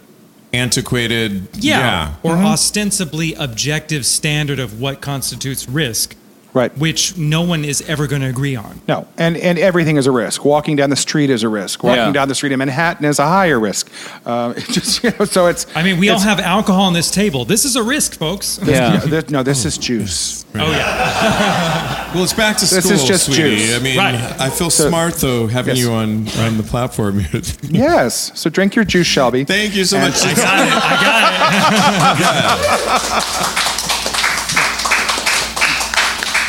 [0.52, 2.46] antiquated yeah, or Mm-hmm.
[2.46, 6.16] ostensibly objective standard of what constitutes risk.
[6.54, 6.76] Right.
[6.78, 8.80] which no one is ever going to agree on.
[8.88, 10.44] No, and, and everything is a risk.
[10.44, 11.82] Walking down the street is a risk.
[11.82, 12.12] Walking Yeah.
[12.12, 13.90] down the street in Manhattan is a higher risk.
[14.24, 15.66] Uh, it just you know, so it's.
[15.74, 17.44] I mean, we all have alcohol on this table.
[17.44, 18.60] This is a risk, folks.
[18.64, 18.90] Yeah.
[18.90, 20.44] No, this, no, this is juice.
[20.54, 22.02] Oh yeah.
[22.14, 23.56] Well, it's back to school, This is just sweetie.
[23.56, 23.74] juice.
[23.74, 24.14] I mean, Right.
[24.40, 25.84] I feel So- smart though having Yes.
[25.84, 27.42] you on on the platform here.
[27.68, 28.30] Yes.
[28.38, 29.42] So drink your juice, Shelby.
[29.44, 30.22] Thank you so And- much.
[30.22, 30.72] I got it.
[30.72, 33.80] I got it.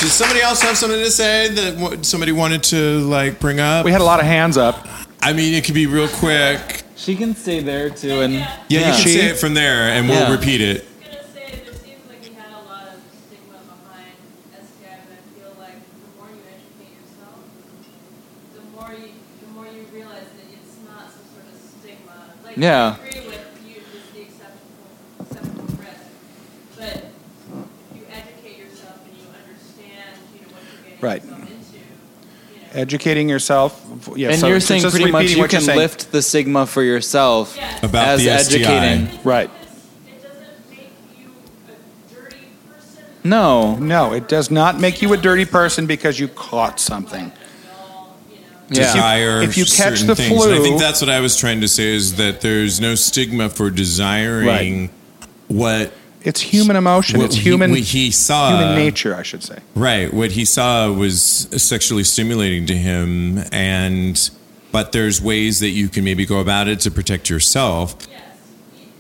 [0.06, 3.86] Does somebody else have something to say that wa- somebody wanted to like bring up?
[3.86, 4.88] We had a lot of hands up.
[5.20, 6.84] I mean, it could be real quick.
[6.96, 10.08] She can stay there too, and Yeah, you can She- say it from there, and
[10.08, 10.32] we'll Yeah.
[10.32, 10.86] repeat it.
[11.02, 14.14] gonna say there seems like we had a lot of stigma behind
[14.54, 17.42] STI, but I feel like the more you educate yourself,
[18.54, 19.10] the more you
[19.42, 22.14] the more you realize that it's not some sort of stigma.
[22.46, 22.94] Like Yeah.
[22.94, 24.86] I agree with you with the acceptable
[25.18, 26.06] acceptable risk,
[26.78, 31.24] but if you educate yourself and you understand, you know, what you're getting Right.
[31.24, 31.80] yourself into, you
[32.74, 32.82] know.
[32.82, 34.10] Educating yourself.
[34.16, 35.78] Yeah, and so you're saying just pretty much repeating you what you're can saying.
[35.80, 37.86] lift the stigma for yourself Yeah.
[37.86, 38.58] About as the STI.
[38.58, 39.20] educating.
[39.24, 39.50] Right.
[39.50, 40.40] It doesn't
[40.70, 41.32] make you
[41.68, 42.38] a dirty
[42.70, 43.04] person.
[43.24, 43.76] No.
[43.76, 47.32] No, it does not make you a dirty person because you caught something.
[48.70, 48.80] Yeah.
[48.94, 50.32] desire If you catch certain the things.
[50.44, 52.96] And I flu- think that's what I was trying to say is that there's no
[52.96, 54.90] stigma for desiring
[55.48, 55.94] what
[56.26, 57.20] It's human emotion.
[57.20, 57.70] what it's he- human.
[57.72, 59.60] what he saw Human nature, I should say.
[59.76, 60.12] Right.
[60.14, 64.30] What he saw was sexually stimulating to him and
[64.72, 67.96] but there's ways that you can maybe go about it to protect yourself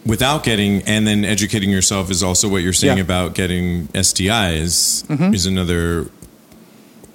[0.05, 3.03] without getting and then educating yourself is also what you're saying Yeah.
[3.03, 5.33] about getting STIs Mhm.
[5.33, 6.07] is another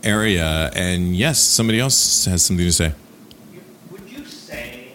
[0.03, 2.93] area and yes, somebody else has something to say.
[3.93, 4.89] Would you say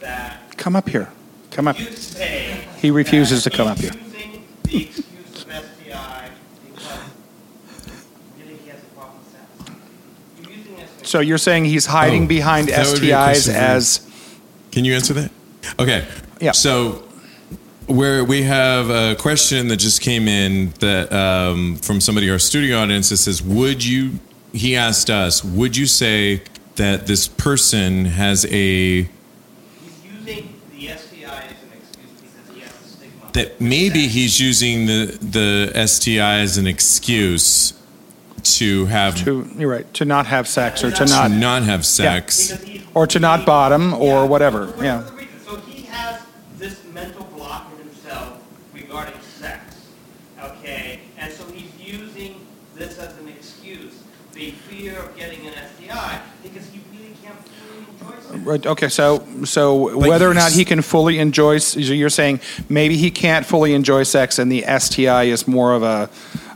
[0.00, 1.08] that Come up here.
[1.50, 1.78] Come up.
[1.78, 3.92] you say He refuses to come up here.
[4.78, 6.28] The excuse of STI
[6.66, 6.98] because
[8.38, 9.80] really he has a problem with sex?
[10.42, 14.06] You're using this So you're saying he's hiding Oh, behind that would be STIs as
[14.72, 15.30] Can you answer that?
[15.78, 16.06] Okay.
[16.40, 16.52] Yeah.
[16.52, 17.02] So
[17.86, 22.38] where we have a question that just came in that um, from somebody in our
[22.38, 24.18] studio audience that says, "Would you?"
[24.52, 26.42] He asked us, "Would you say
[26.76, 29.08] that this person has a He's
[30.04, 33.23] using the STI as an excuse because he has a stigma.
[33.34, 37.74] That maybe he's using the the STI as an excuse
[38.42, 41.84] to have to you're right to not have sex or to not to not have
[41.86, 44.60] sex?" He's or to not bottom or Yeah, whatever.
[44.80, 44.98] Yeah.
[45.02, 45.28] whatever reason.
[45.46, 46.20] So he has
[46.58, 48.38] this mental block in himself
[48.72, 49.60] regarding sex.
[50.42, 51.00] Okay?
[51.18, 53.94] And so he's using this as an excuse.
[54.32, 58.23] The fear of getting an STI because he really can't fully enjoy sex.
[58.42, 58.64] Right.
[58.66, 58.88] Okay.
[58.88, 63.46] So so whether or not he can fully enjoy, so you're saying maybe he can't
[63.46, 66.08] fully enjoy sex, and the STI is more of a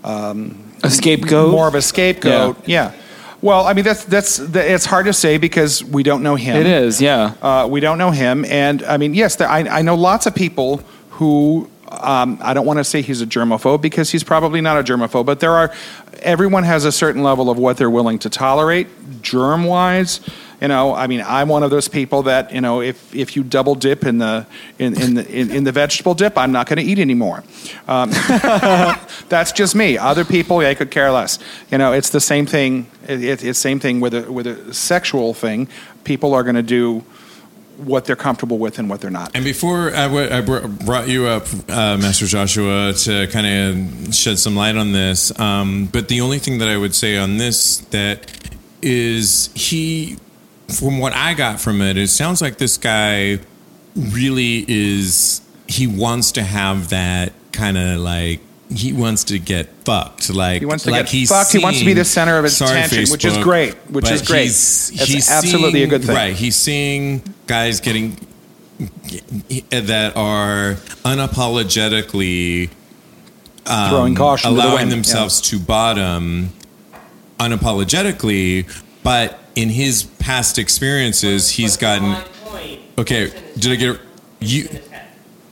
[0.04, 1.50] um, A scapegoat?
[1.50, 2.56] more of a scapegoat.
[2.66, 2.92] Yeah.
[3.40, 6.56] Well, I mean that's that's that- it's hard to say because we don't know him.
[6.56, 7.34] It is, yeah.
[7.40, 10.34] Uh, we don't know him, and I mean, yes, there, I, I know lots of
[10.34, 10.78] people
[11.10, 11.70] who.
[11.90, 15.24] Um, I don't want to say he's a germaphobe because he's probably not a germaphobe,
[15.24, 15.72] but there are.
[16.20, 18.88] Everyone has a certain level of what they're willing to tolerate,
[19.22, 20.20] germ-wise.
[20.60, 23.44] You know, I mean, I'm one of those people that you know, if if you
[23.44, 24.46] double dip in the
[24.78, 27.44] in in the in, in the vegetable dip, I'm not going to eat anymore.
[27.86, 28.10] Um,
[29.28, 29.98] that's just me.
[29.98, 31.38] Other people, I could care less.
[31.70, 32.90] You know, it's the same thing.
[33.06, 35.68] It, it's same thing with a with a sexual thing.
[36.04, 37.04] People are going to do
[37.78, 39.30] what they're comfortable with and what they're not.
[39.34, 43.46] And before I, w- I br- brought you up, uh, Master Joshua, to kind
[44.06, 47.16] of shed some light on this, um, but the only thing that I would say
[47.16, 48.50] on this that
[48.82, 50.18] is he,
[50.72, 53.38] from what I got from it, it sounds like this guy
[53.96, 55.40] really is.
[55.66, 58.40] He wants to have that kind of like.
[58.70, 60.28] He wants to get fucked.
[60.28, 61.52] Like He wants to like get he's fucked.
[61.52, 64.42] He wants to be the center of attention, which is great, which is great.
[64.42, 66.14] he's- he's absolutely a good thing.
[66.14, 66.34] Right.
[66.36, 68.18] He's seeing guys getting
[69.70, 72.68] that are unapologetically
[73.66, 76.50] um, Throwing caution the allowing wind, themselves to bottom
[77.38, 78.66] unapologetically,
[79.02, 82.16] but in his past experiences, he's gotten.
[82.96, 84.00] Okay, did I get it?
[84.40, 84.68] You?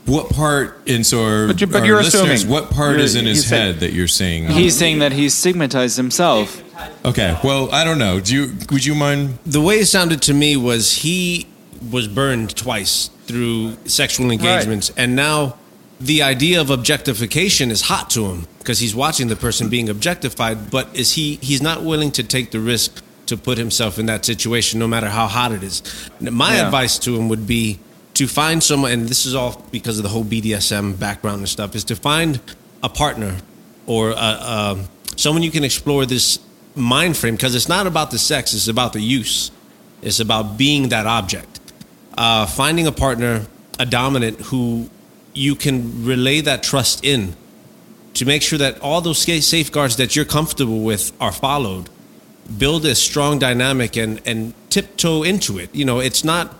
[0.06, 0.80] What part?
[0.86, 2.48] And so, our, But you- but our you're listeners, assuming.
[2.52, 4.46] what part You're- is in his he's saying- head that you're saying?
[4.46, 6.62] Um, he's saying that he's stigmatized himself.
[7.04, 8.20] Okay, well, I don't know.
[8.20, 8.52] Do you?
[8.70, 9.38] Would you mind?
[9.44, 11.46] The way it sounded to me was he
[11.90, 15.56] was burned twice through sexual engagements, and now
[16.00, 20.70] the idea of objectification is hot to him because he's watching the person being objectified.
[20.70, 21.38] But is he?
[21.42, 25.08] He's not willing to take the risk to put himself in that situation, no matter
[25.08, 25.82] how hot it is.
[26.20, 26.66] My Yeah.
[26.66, 27.78] advice to him would be
[28.14, 31.74] to find someone, and this is all because of the whole BDSM background and stuff,
[31.76, 32.40] is to find
[32.82, 33.36] a partner
[33.86, 34.78] or a, a,
[35.16, 36.38] someone you can explore this
[36.74, 39.50] mind frame because it's not about the sex; it's about the use.
[40.02, 41.60] It's about being that object.
[42.16, 43.46] Uh, finding a partner,
[43.78, 44.88] a dominant who
[45.34, 47.34] you can relay that trust in
[48.14, 51.90] to make sure that all those safeguards that you're comfortable with are followed.
[52.58, 55.74] Build a strong dynamic and and tiptoe into it.
[55.74, 56.54] You know, it's not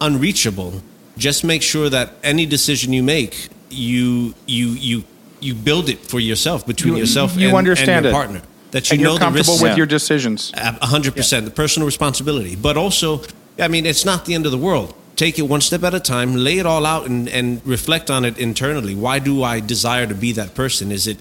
[0.00, 0.82] unreachable.
[1.16, 5.04] Just make sure that any decision you make, you you you
[5.40, 8.14] you build it for yourself between You- yourself you and, understand and your it.
[8.14, 8.42] partner.
[8.70, 9.62] That you and know you're the comfortable risks.
[9.62, 10.52] with your decisions.
[10.54, 12.54] A hundred percent, the personal responsibility.
[12.54, 13.22] But also,
[13.58, 14.94] I mean, it's not the end of the world.
[15.16, 18.24] Take it one step at a time, lay it all out, and, and reflect on
[18.24, 18.94] it internally.
[18.94, 20.92] Why do I desire to be that person?
[20.92, 21.18] Is it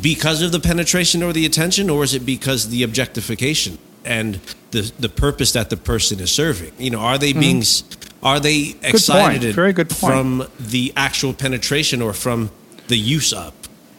[0.00, 4.40] because of the penetration or the attention, or is it because the objectification and
[4.72, 6.72] the the purpose that the person is serving?
[6.78, 7.82] You know, are they being s
[8.22, 8.80] are they Mm-hmm.
[8.80, 8.94] point.
[8.94, 10.12] excited Very good point.
[10.12, 12.50] from the actual penetration or from
[12.88, 13.52] the use of?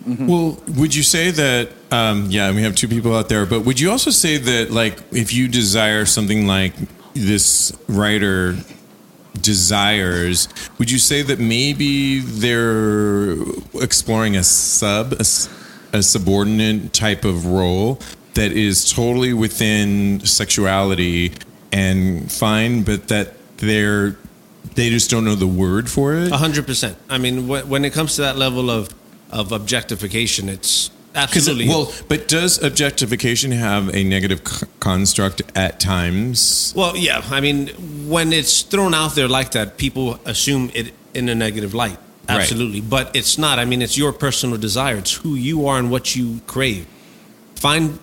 [0.08, 1.70] Well, would you say that?
[1.92, 5.00] Um, yeah, we have two people out there, but would you also say that, like,
[5.12, 6.74] if you desire something like
[7.16, 8.56] this writer
[9.42, 13.36] desires, would you say that maybe they're
[13.82, 15.50] exploring a sub, a, s-
[15.96, 18.00] a subordinate type of role
[18.34, 21.32] that is totally within sexuality
[21.72, 24.18] and fine, but that they're
[24.76, 26.32] they just don't know the word for it?
[26.32, 26.98] A hundred percent.
[27.10, 28.90] I mean, when, when it comes to that level of
[29.32, 36.74] of objectification, it's absolutely well, but does objectification have a negative c- construct at times?
[36.76, 37.24] Well, yeah.
[37.32, 37.70] I mean,
[38.10, 41.98] when it's thrown out there like that, people assume it in a negative light.
[42.28, 42.40] Right.
[42.42, 42.82] Absolutely.
[42.82, 43.60] But it's not.
[43.60, 44.98] I mean, it's your personal desire.
[44.98, 46.86] It's who you are and what you crave.
[47.56, 48.00] Find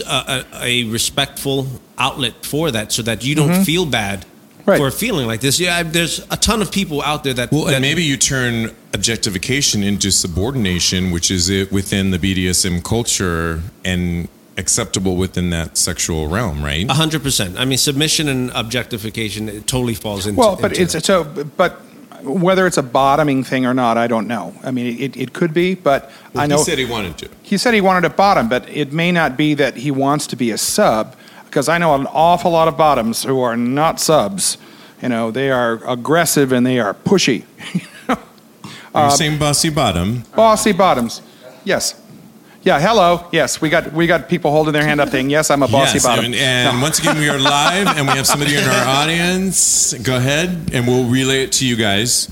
[0.00, 1.66] a respectful
[1.98, 3.64] outlet for that so that you don't Mhm.
[3.64, 4.24] feel bad
[4.64, 4.78] Right.
[4.78, 5.60] for feeling like this.
[5.60, 7.52] Yeah, there's a ton of people out there that.
[7.52, 12.80] Well, that and maybe you turn objectification into subordination, which is it within the BDSM
[12.82, 16.86] culture and acceptable within that sexual realm, right?
[16.88, 17.56] A hundred percent.
[17.58, 20.40] I mean, submission and objectification it totally falls into.
[20.40, 21.24] Well, but into it's so,
[21.56, 21.82] but
[22.22, 24.54] whether it's a bottoming thing or not, I don't know.
[24.62, 27.28] I mean, it, it could be, but Well, I know he said he wanted to.
[27.42, 30.36] he said he wanted a bottom, but it may not be that he wants to
[30.36, 34.58] be a sub, because I know an awful lot of bottoms who are not subs.
[35.02, 37.44] You know, they are aggressive and they are pushy.
[38.08, 38.18] You're
[38.94, 40.24] Um, saying bossy bottom.
[40.34, 41.20] Bossy bottoms.
[41.64, 41.94] Yes.
[42.66, 43.28] Yeah, hello.
[43.30, 45.98] Yes, we got we got people holding their hand up saying, "Yes, I'm a bossy
[45.98, 46.82] yes, bottom." And, and No.
[46.82, 49.94] once again, we are live and we have somebody in our audience.
[49.94, 52.28] Go ahead and we'll relay it to you guys.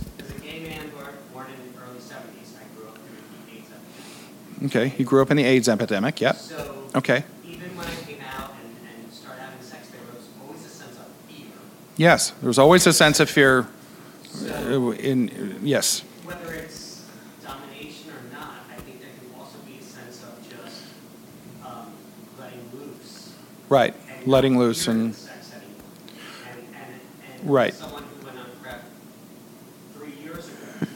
[4.65, 6.21] Okay, you grew up in the AIDS epidemic.
[6.21, 6.37] Yep.
[6.37, 7.23] So Okay.
[7.47, 10.97] even when I came out and, and started having sex, there was always a sense
[10.97, 11.47] of fear.
[11.97, 13.67] Yes, there was always a sense of fear.
[14.49, 17.03] uh, In yes, Whether it's
[17.45, 20.81] domination or not, I think there can also be a sense of just
[21.63, 21.93] um,
[22.41, 23.35] letting loose.
[23.75, 25.75] Right, and letting not loose and sex anymore.
[26.51, 27.01] And, and,
[27.41, 27.75] and Right.
[27.75, 28.85] someone who went on PrEP
[29.97, 30.87] three years ago,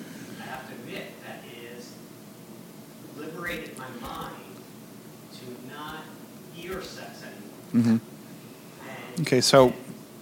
[0.41, 1.43] I have to admit, that
[1.77, 1.93] is
[3.19, 4.37] liberated my mind
[5.35, 6.05] to not
[6.55, 7.23] fear sex
[7.75, 7.99] anymore.
[7.99, 9.23] Mhm.
[9.23, 9.73] Okay, so,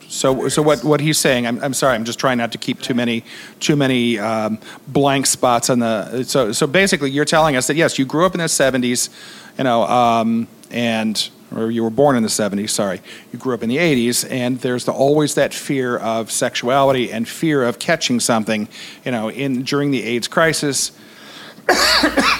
[0.09, 2.81] so, so what, what he's saying, I'm, I'm sorry, I'm just trying not to keep
[2.81, 3.23] too many,
[3.61, 7.99] too many um, blank spots on the, so, so basically you're telling us that, yes,
[7.99, 9.11] you grew up in the 70s,
[9.59, 13.01] you know, um, and, or you were born in the 70s, sorry,
[13.33, 17.29] you grew up in the 80s, and there's the, always that fear of sexuality and
[17.29, 18.69] fear of catching something,
[19.05, 20.93] you know, in, during the AIDS crisis,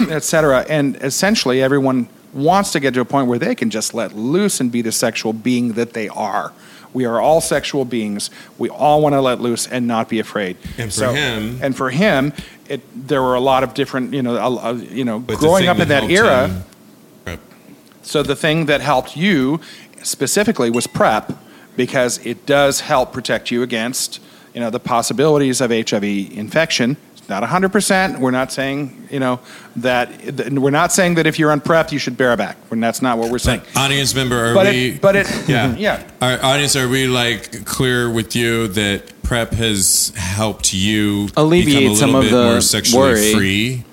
[0.09, 0.65] et cetera.
[0.69, 4.59] And essentially, everyone wants to get to a point where they can just let loose
[4.59, 6.53] and be the sexual being that they are.
[6.93, 8.29] We are all sexual beings.
[8.57, 10.57] We all want to let loose and not be afraid.
[10.77, 12.33] And for him- and for him,
[12.69, 15.79] it, there were a lot of different, you know, a- a- you know, growing up
[15.79, 16.47] in that helped era.
[16.47, 16.63] him-.
[18.07, 19.59] So the thing that helped you
[20.01, 21.33] specifically was PrEP
[21.75, 24.21] because it does help protect you against,
[24.53, 26.95] you know, the possibilities of HIV infection.
[27.17, 28.19] It's not 100%.
[28.19, 29.41] We're not saying, you know,
[29.75, 30.09] that
[30.53, 32.55] we're not saying that if you're on PrEP you should bear a back.
[32.69, 33.61] When that's not what we're saying.
[33.75, 34.91] Audience member, are But we?
[34.91, 36.09] it, but it, yeah, mm-hmm, yeah.
[36.21, 41.91] Our audience, are we like clear with you that prep has helped you Alleviate become
[41.91, 43.33] a some little of the more sexually worry.
[43.33, 43.83] free?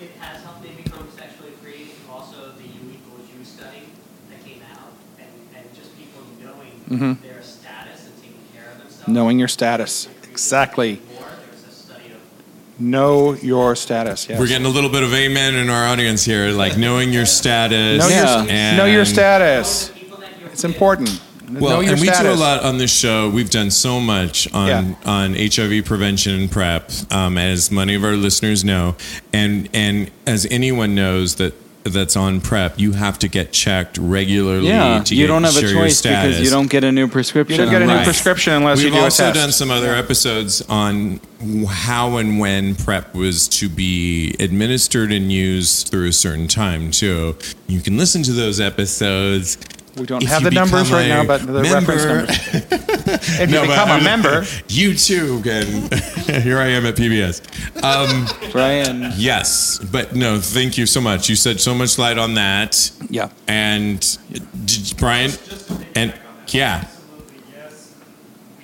[0.00, 1.92] It has helped me become sexually free.
[2.10, 3.82] Also, the U equals U study
[4.30, 6.22] that came out, and, and just people
[6.88, 7.22] knowing Mhm.
[7.22, 9.08] their status and taking care of themselves.
[9.08, 10.08] Knowing your status.
[10.30, 11.00] Exactly.
[11.14, 14.26] More, there's a study of Know your status.
[14.28, 14.38] Yes.
[14.38, 18.00] We're getting a little bit of amen in our audience here, like knowing your status.
[18.00, 18.42] know, Yeah.
[18.42, 19.90] your, and- know your status.
[20.52, 21.20] It's important.
[21.50, 23.30] Well, know your and we do a lot on this show.
[23.30, 24.84] We've done so much on Yeah.
[25.10, 28.94] on HIV prevention and PrEP, um, as many of our listeners know,
[29.32, 31.54] and and as anyone knows that
[31.84, 34.68] that's on prep, you have to get checked regularly.
[34.68, 37.56] Yeah, to you get- don't have a choice because you don't get a new prescription.
[37.58, 39.34] You don't get a new unless- prescription unless We've you do a also test.
[39.34, 41.20] done some other episodes on
[41.68, 47.36] how and when prep was to be administered and used through a certain time too.
[47.68, 49.56] You can listen to those episodes.
[49.98, 52.38] We don't If have the numbers right now, but the reference member- numbers.
[53.40, 55.66] if you No, but become I a mean, member, you too can.
[56.42, 57.82] Here I am at PBS.
[57.82, 59.12] Um, Brian.
[59.16, 61.28] Yes, but no, thank you so much.
[61.28, 62.90] You said so much light on that.
[63.10, 63.30] Yeah.
[63.48, 65.32] And did, Brian,
[65.94, 66.14] and
[66.48, 67.94] yeah, Absolutely, yes.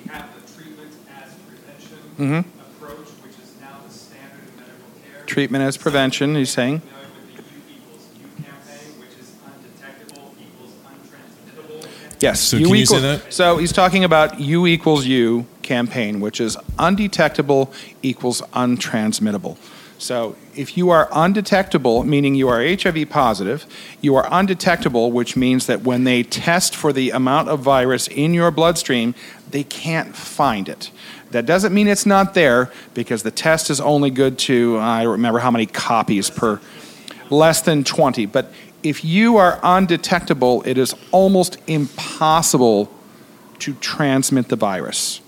[0.05, 2.45] We have the treatment as prevention Mhm.
[2.81, 5.27] approach, which is now the standard in medical care.
[5.27, 6.35] treatment as prevention.
[6.37, 6.81] He's saying.
[6.81, 11.89] Familiar with the U equals U campaign, which is undetectable equals untransmittable.
[12.21, 12.41] Yes.
[12.41, 13.33] So can you say that?
[13.33, 19.57] So he's talking about U equals U campaign, which is undetectable equals untransmittable.
[19.99, 23.65] So if you are undetectable, meaning you are HIV positive,
[24.01, 28.35] you are undetectable, which means that when they test for the amount of virus in
[28.35, 29.15] your bloodstream,
[29.51, 30.91] they can't find it.
[31.31, 35.13] That doesn't mean it's not there because the test is only good to, I don't
[35.13, 36.61] remember how many copies per,
[37.31, 38.27] less than 20.
[38.27, 38.53] But
[38.85, 42.91] if you are undetectable, it is almost impossible
[43.61, 45.21] to transmit the virus.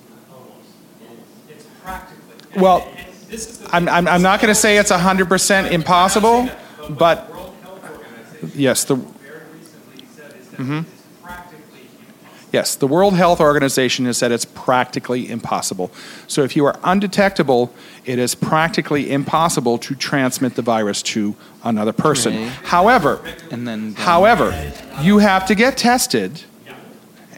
[1.49, 2.61] It's practically.
[2.61, 2.87] Well,
[3.29, 6.49] This is the I'm, I'm, I'm not going to say it's 100% impossible,
[6.91, 10.81] but World Health Organization yes, the, very recently said is that Mhm.
[10.83, 12.36] it's practically impossible.
[12.53, 15.91] Yes, the World Health Organization has said it's practically impossible.
[16.27, 17.73] So if you are undetectable,
[18.05, 21.35] it is practically impossible to transmit the virus to
[21.65, 22.35] another person.
[22.37, 22.49] Right.
[22.65, 23.21] However,
[23.51, 26.43] And then However, you have to get tested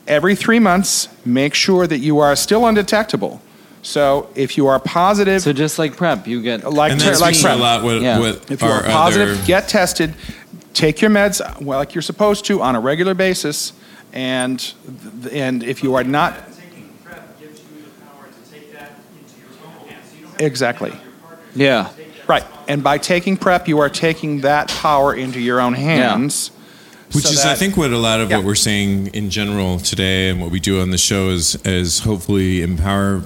[0.07, 1.09] every three months.
[1.25, 3.41] Make sure that you are still undetectable.
[3.83, 7.21] So if you are positive, So just like prep, you get like and ter- that's
[7.21, 8.19] like a prep, lot with, Yeah.
[8.19, 9.47] with if you are positive, other.
[9.47, 10.15] get tested,
[10.75, 13.73] take your meds well, like you're supposed to on a regular basis,
[14.13, 14.73] and
[15.33, 19.39] and if you are not Taking PrEP gives you the power to take that into
[19.41, 20.09] your own hands.
[20.11, 20.93] So you don't have exactly
[21.55, 21.91] yeah.
[22.27, 26.51] right, and by taking prep, you are taking that power into your own hands.
[27.13, 28.37] Which so is, I think, what a lot of Yeah.
[28.37, 32.01] what we're saying in general today, and what we do on the show is, is
[32.01, 33.23] hopefully empower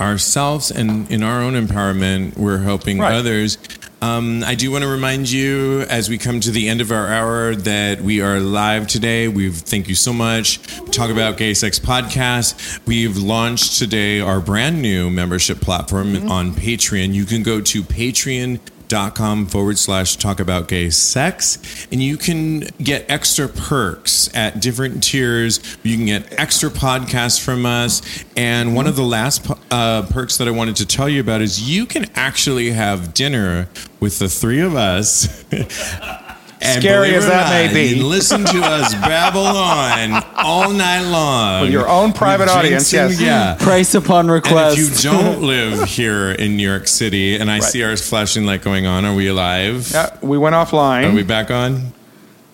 [0.00, 3.12] ourselves, and in our own empowerment, we're helping Right.
[3.12, 3.58] others.
[4.04, 7.08] Um, I do want to remind you as we come to the end of our
[7.08, 9.28] hour that we are live today.
[9.28, 10.60] We thank you so much.
[10.90, 12.86] Talk about Gay Sex Podcast.
[12.86, 17.14] We've launched today our brand new membership platform on Patreon.
[17.14, 18.60] You can go to Patreon
[18.94, 21.88] dot com forward slash talk about gay sex.
[21.90, 25.58] And you can get extra perks at different tiers.
[25.82, 28.24] You can get extra podcasts from us.
[28.36, 31.68] And one of the last uh, perks that i wanted to tell you about is
[31.68, 33.68] you can actually have dinner
[33.98, 35.44] with the three of us
[36.64, 38.00] And Scary as it or that may be.
[38.02, 43.20] listen to us babble on all night long With your own private With audience, yes.
[43.20, 44.78] yeah Price upon request.
[44.78, 48.44] and if you don't live here in New York City, and I see our flashing
[48.44, 49.90] light going on, are we alive?
[49.92, 51.10] Yeah, we went offline.
[51.10, 51.92] Are we back on?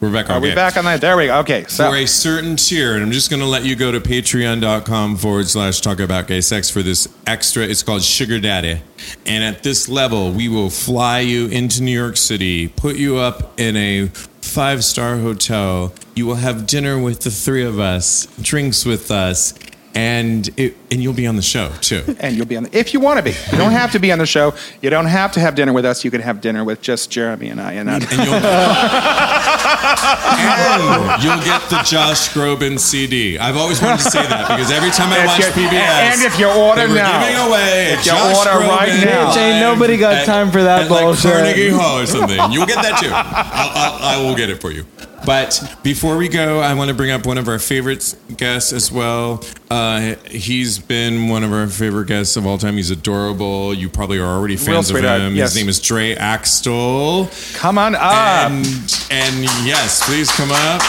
[0.00, 0.36] We're back on.
[0.36, 1.02] Are we back on that?
[1.02, 1.40] There we go.
[1.40, 4.00] Okay, so For a certain tier, and I'm just going to let you go to
[4.00, 7.64] patreon.com forward slash talk about gay sex for this extra.
[7.64, 8.80] It's called Sugar Daddy.
[9.26, 13.60] And at this level, we will fly you into New York City, put you up
[13.60, 15.92] in a five star hotel.
[16.14, 19.52] You will have dinner with the three of us, drinks with us,
[19.94, 22.16] and it, and you'll be on the show too.
[22.20, 23.32] and you'll be on the, if you want to be.
[23.52, 24.54] You don't have to be on the show.
[24.80, 26.04] You don't have to have dinner with us.
[26.04, 27.72] You can have dinner with just Jeremy and I.
[27.74, 28.10] And, And you'll,
[29.64, 33.38] and you'll get the Josh Groban CD.
[33.38, 36.38] I've always wanted to say that because every time I If watch PBS, and if
[36.38, 37.20] you order they were now.
[37.20, 39.28] giving away If you Josh order right Groban now.
[39.28, 41.32] live Ain't nobody got at- time for that at like bullshit.
[41.32, 42.38] Carnegie Hall or something.
[42.52, 43.10] You'll get that too.
[43.12, 43.70] I'll,
[44.14, 44.86] I'll, I will get it for you.
[45.26, 48.90] But before we go, I want to bring up one of our favorite guests as
[48.90, 49.44] well.
[49.70, 52.76] Uh, he's been one of our favorite guests of all time.
[52.78, 53.74] He's adorable.
[53.74, 55.36] You probably are already fans of him.
[55.36, 55.50] yes.
[55.52, 57.28] His name is Dre Axtell.
[57.52, 58.50] come on up.
[58.50, 58.66] And,
[59.10, 60.82] and yes, please come up.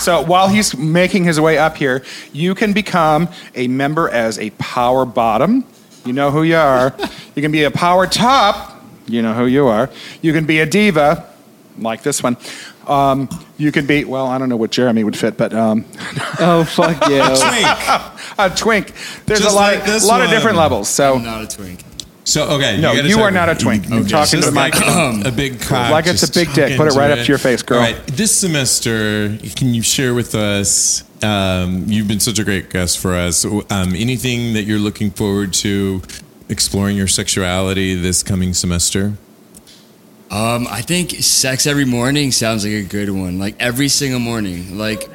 [0.00, 2.02] So while he's making his way up here,
[2.32, 5.64] you can become a member as a power bottom.
[6.06, 6.94] You know who you are.
[7.36, 8.84] You can be a power top.
[9.06, 9.88] You know who you are.
[10.20, 11.32] You can be a diva,
[11.78, 12.36] like this one.
[12.86, 15.84] Um, you can be, well, I don't know what Jeremy would fit, but um,
[16.40, 17.22] oh fuck you!
[17.22, 17.66] Twink.
[18.38, 18.92] a twink.
[19.26, 20.88] There's Just a lot, like of, this lot of different levels.
[20.88, 21.84] So I'm not a twink.
[22.24, 23.88] So okay, No, gotta you are not a twink.
[23.88, 25.26] You're talking to the like microphone.
[25.26, 25.90] a big cock.
[25.90, 26.76] Like it's a big dick.
[26.76, 27.78] Put it right to up to your face, girl.
[27.78, 31.02] All right, this semester, can you share with us?
[31.24, 33.44] Um, you've been such a great guest for us.
[33.44, 36.02] Um, anything that you're looking forward to
[36.48, 39.14] exploring your sexuality this coming semester?
[40.30, 43.38] Um, I think sex every morning sounds like a good one.
[43.38, 45.10] Like every single morning, like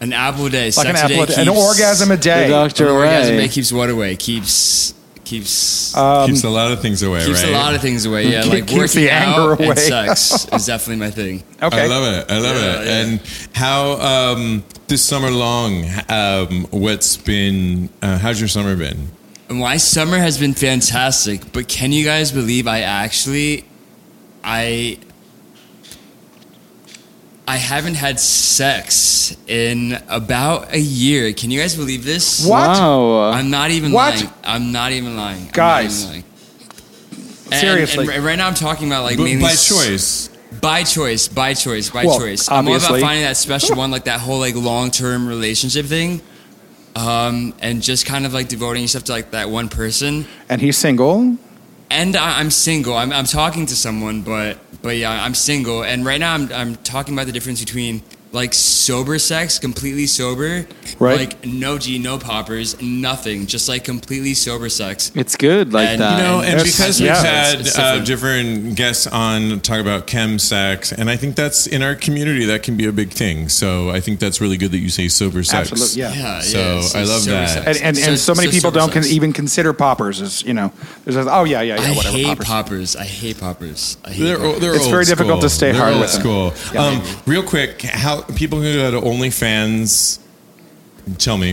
[0.00, 0.64] an apple a day.
[0.66, 2.44] Like sex an a apple day a day- an orgasm a day.
[2.48, 2.86] The Dr.
[2.86, 4.16] An orgasm a day keeps what away?
[4.16, 4.94] Keeps
[5.28, 5.92] keeps
[6.26, 7.52] keeps a lot of things away, keeps right?
[7.52, 8.28] a lot of things away.
[8.30, 9.68] Yeah, Keep- like keeps working the anger out away.
[9.70, 9.78] and
[10.18, 11.42] sex is definitely my thing.
[11.62, 12.30] Okay, I love it.
[12.30, 12.86] I love Yeah, it.
[12.86, 13.02] yeah.
[13.02, 13.20] And
[13.54, 17.88] how um, this summer long, um, what's been?
[18.02, 19.10] Uh, how's your summer been?
[19.50, 23.64] My summer has been fantastic, but can you guys believe I actually
[24.44, 24.98] I
[27.48, 31.32] I haven't had sex in about a year.
[31.32, 32.46] Can you guys believe this?
[32.46, 32.68] What?
[32.68, 33.30] Wow.
[33.32, 34.14] I'm not even What?
[34.16, 34.30] lying.
[34.44, 35.38] I'm not even lying.
[35.40, 36.00] I'm not Guys.
[36.04, 36.24] even lying.
[37.50, 38.14] Seriously.
[38.14, 40.28] and right now I'm talking about like But mainly by choice.
[40.60, 42.48] By choice, by choice, by Well, choice.
[42.50, 42.98] I'm all obviously.
[42.98, 46.20] about finding that special one, like that whole like long term relationship thing.
[46.96, 50.76] Um, and just kind of like devoting yourself to like that one person And he's
[50.76, 51.36] single.
[51.90, 52.94] And I, I'm single.
[52.94, 55.82] I'm, I'm talking to someone, but but yeah, I'm single.
[55.82, 60.66] And right now, I'm I'm talking about the difference between like sober sex, completely sober,
[60.98, 61.18] Right.
[61.18, 65.12] Like no G, no poppers, nothing, just like completely sober sex.
[65.14, 66.16] It's good like And- that.
[66.18, 67.22] You know, and because we've yeah.
[67.22, 68.06] had It's- it's uh, different.
[68.06, 72.62] different guests on talk about chem sex, and I think that's in our community that
[72.62, 73.48] can be a big thing.
[73.48, 75.70] So I think that's really good that you say sober sex.
[75.70, 76.12] Absolutely, yeah.
[76.14, 77.48] Yeah, So yeah, it's- I love that.
[77.50, 77.66] sex.
[77.66, 80.72] And, and, and so, many people don't con- even consider poppers as, you know,
[81.04, 82.16] there's a, oh, yeah, yeah, yeah, I whatever.
[82.16, 82.46] hate poppers.
[82.46, 82.96] poppers.
[82.96, 83.96] I hate poppers.
[84.04, 84.60] I hate They're, poppers.
[84.60, 86.20] they're It's old very difficult to stay They're hard old with them.
[86.20, 86.54] school.
[86.74, 86.84] Yeah.
[86.86, 90.18] um, real quick, how people can go to OnlyFans?
[91.18, 91.52] Tell me,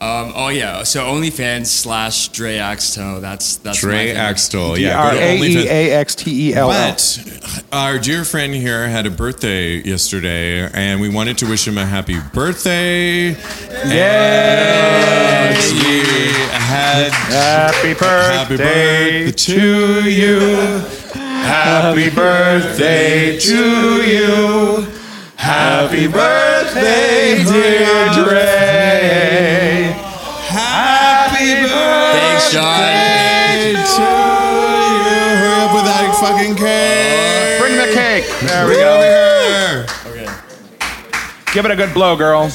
[0.00, 3.20] Um, oh yeah, so OnlyFans slash Dre Axtell.
[3.20, 4.10] That's that's my Trey.
[4.12, 4.76] Axtell.
[4.76, 5.66] Yeah, R go to A E OnlyFans.
[5.66, 6.94] A X T E L L.
[6.96, 11.78] But our dear friend here had a birthday yesterday, and we wanted to wish him
[11.78, 13.36] a happy birthday.
[13.86, 15.54] Yay!
[15.72, 20.38] We had Happy birthday, Happy birthday to you.
[21.14, 24.91] Happy birthday to you.
[25.42, 29.90] Happy birthday, dear Dre.
[30.46, 32.78] Happy birthday Thanks, Sean.
[32.78, 32.86] to
[33.66, 33.76] you.
[35.42, 37.58] Hurry up with that fucking cake.
[37.60, 38.24] Bring the cake.
[38.46, 38.94] There we Bring it go.
[38.94, 39.86] over here.
[40.06, 41.52] Okay.
[41.52, 42.48] Give it a good blow, girl.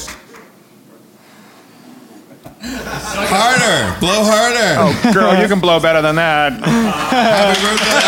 [2.63, 3.99] Harder.
[3.99, 4.75] Blow harder.
[4.79, 6.53] Oh, girl, you can blow better than that.
[7.11, 7.99] Happy birthday.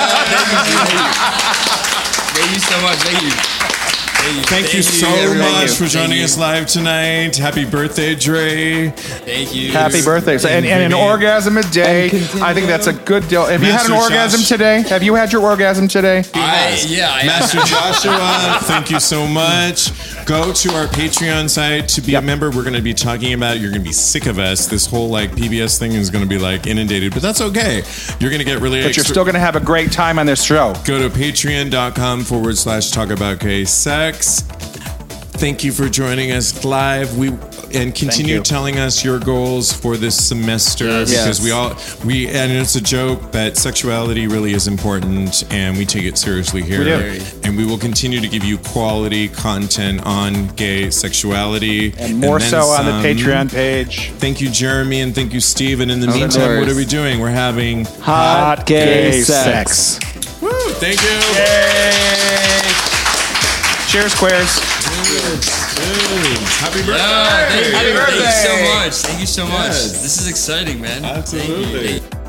[2.40, 2.98] Thank you so much.
[3.04, 3.32] Thank you.
[4.30, 5.52] Thank you, Thank you so everyone.
[5.54, 6.24] much for Thank joining you.
[6.24, 7.36] us live tonight.
[7.36, 8.90] Happy birthday, Dre.
[8.90, 9.72] Thank you.
[9.72, 10.38] Happy birthday.
[10.38, 12.08] So, and, and an orgasm a day.
[12.40, 13.48] I think that's a good deal.
[13.48, 14.50] Have you had an Master orgasm Josh.
[14.50, 14.82] today?
[14.84, 16.24] Have you had your orgasm today?
[16.36, 19.90] I, yeah, I, Master Joshua, thank you so much.
[20.28, 22.52] Go to our Patreon site to be a member.
[22.52, 23.60] We're going to be talking about.
[23.60, 24.68] You're going to be sick of us.
[24.68, 27.82] This whole like PBS thing is going to be like inundated, but that's okay.
[28.20, 30.28] You're going to get really But you're still going to have a great time on
[30.28, 30.74] this show.
[30.86, 34.18] Go to patreon.com forward slash talk about gay sex.
[34.22, 37.17] Thank you for joining us live.
[37.17, 37.32] We
[37.74, 41.09] and continue telling us your goals for this semester Yes.
[41.11, 41.43] because Yes.
[41.43, 46.03] we all we and it's a joke that sexuality really is important and we take
[46.03, 46.80] it seriously here.
[46.84, 47.22] We.
[47.43, 52.49] And we will continue to give you quality content on gay sexuality And more then
[52.49, 52.91] so on the.
[53.07, 54.11] Patreon page.
[54.17, 55.80] Thank you, Jeremy, and thank you, Steve.
[55.80, 57.20] And in the oh, Of meantime, what are we doing?
[57.20, 59.99] We're having Hot gay sex.
[60.41, 60.49] Woo!
[60.80, 61.09] Thank you.
[61.39, 62.76] Yay!
[63.90, 64.60] Cheers, Squares.
[66.60, 66.94] Happy birthday.
[66.94, 67.74] Yeah, thank you.
[67.74, 68.94] Happy Thank you so much.
[68.94, 69.66] Thank you so much.
[69.66, 70.04] Yes.
[70.04, 71.02] This is exciting, man.
[71.02, 71.56] Thank you.
[71.56, 72.29] Absolutely.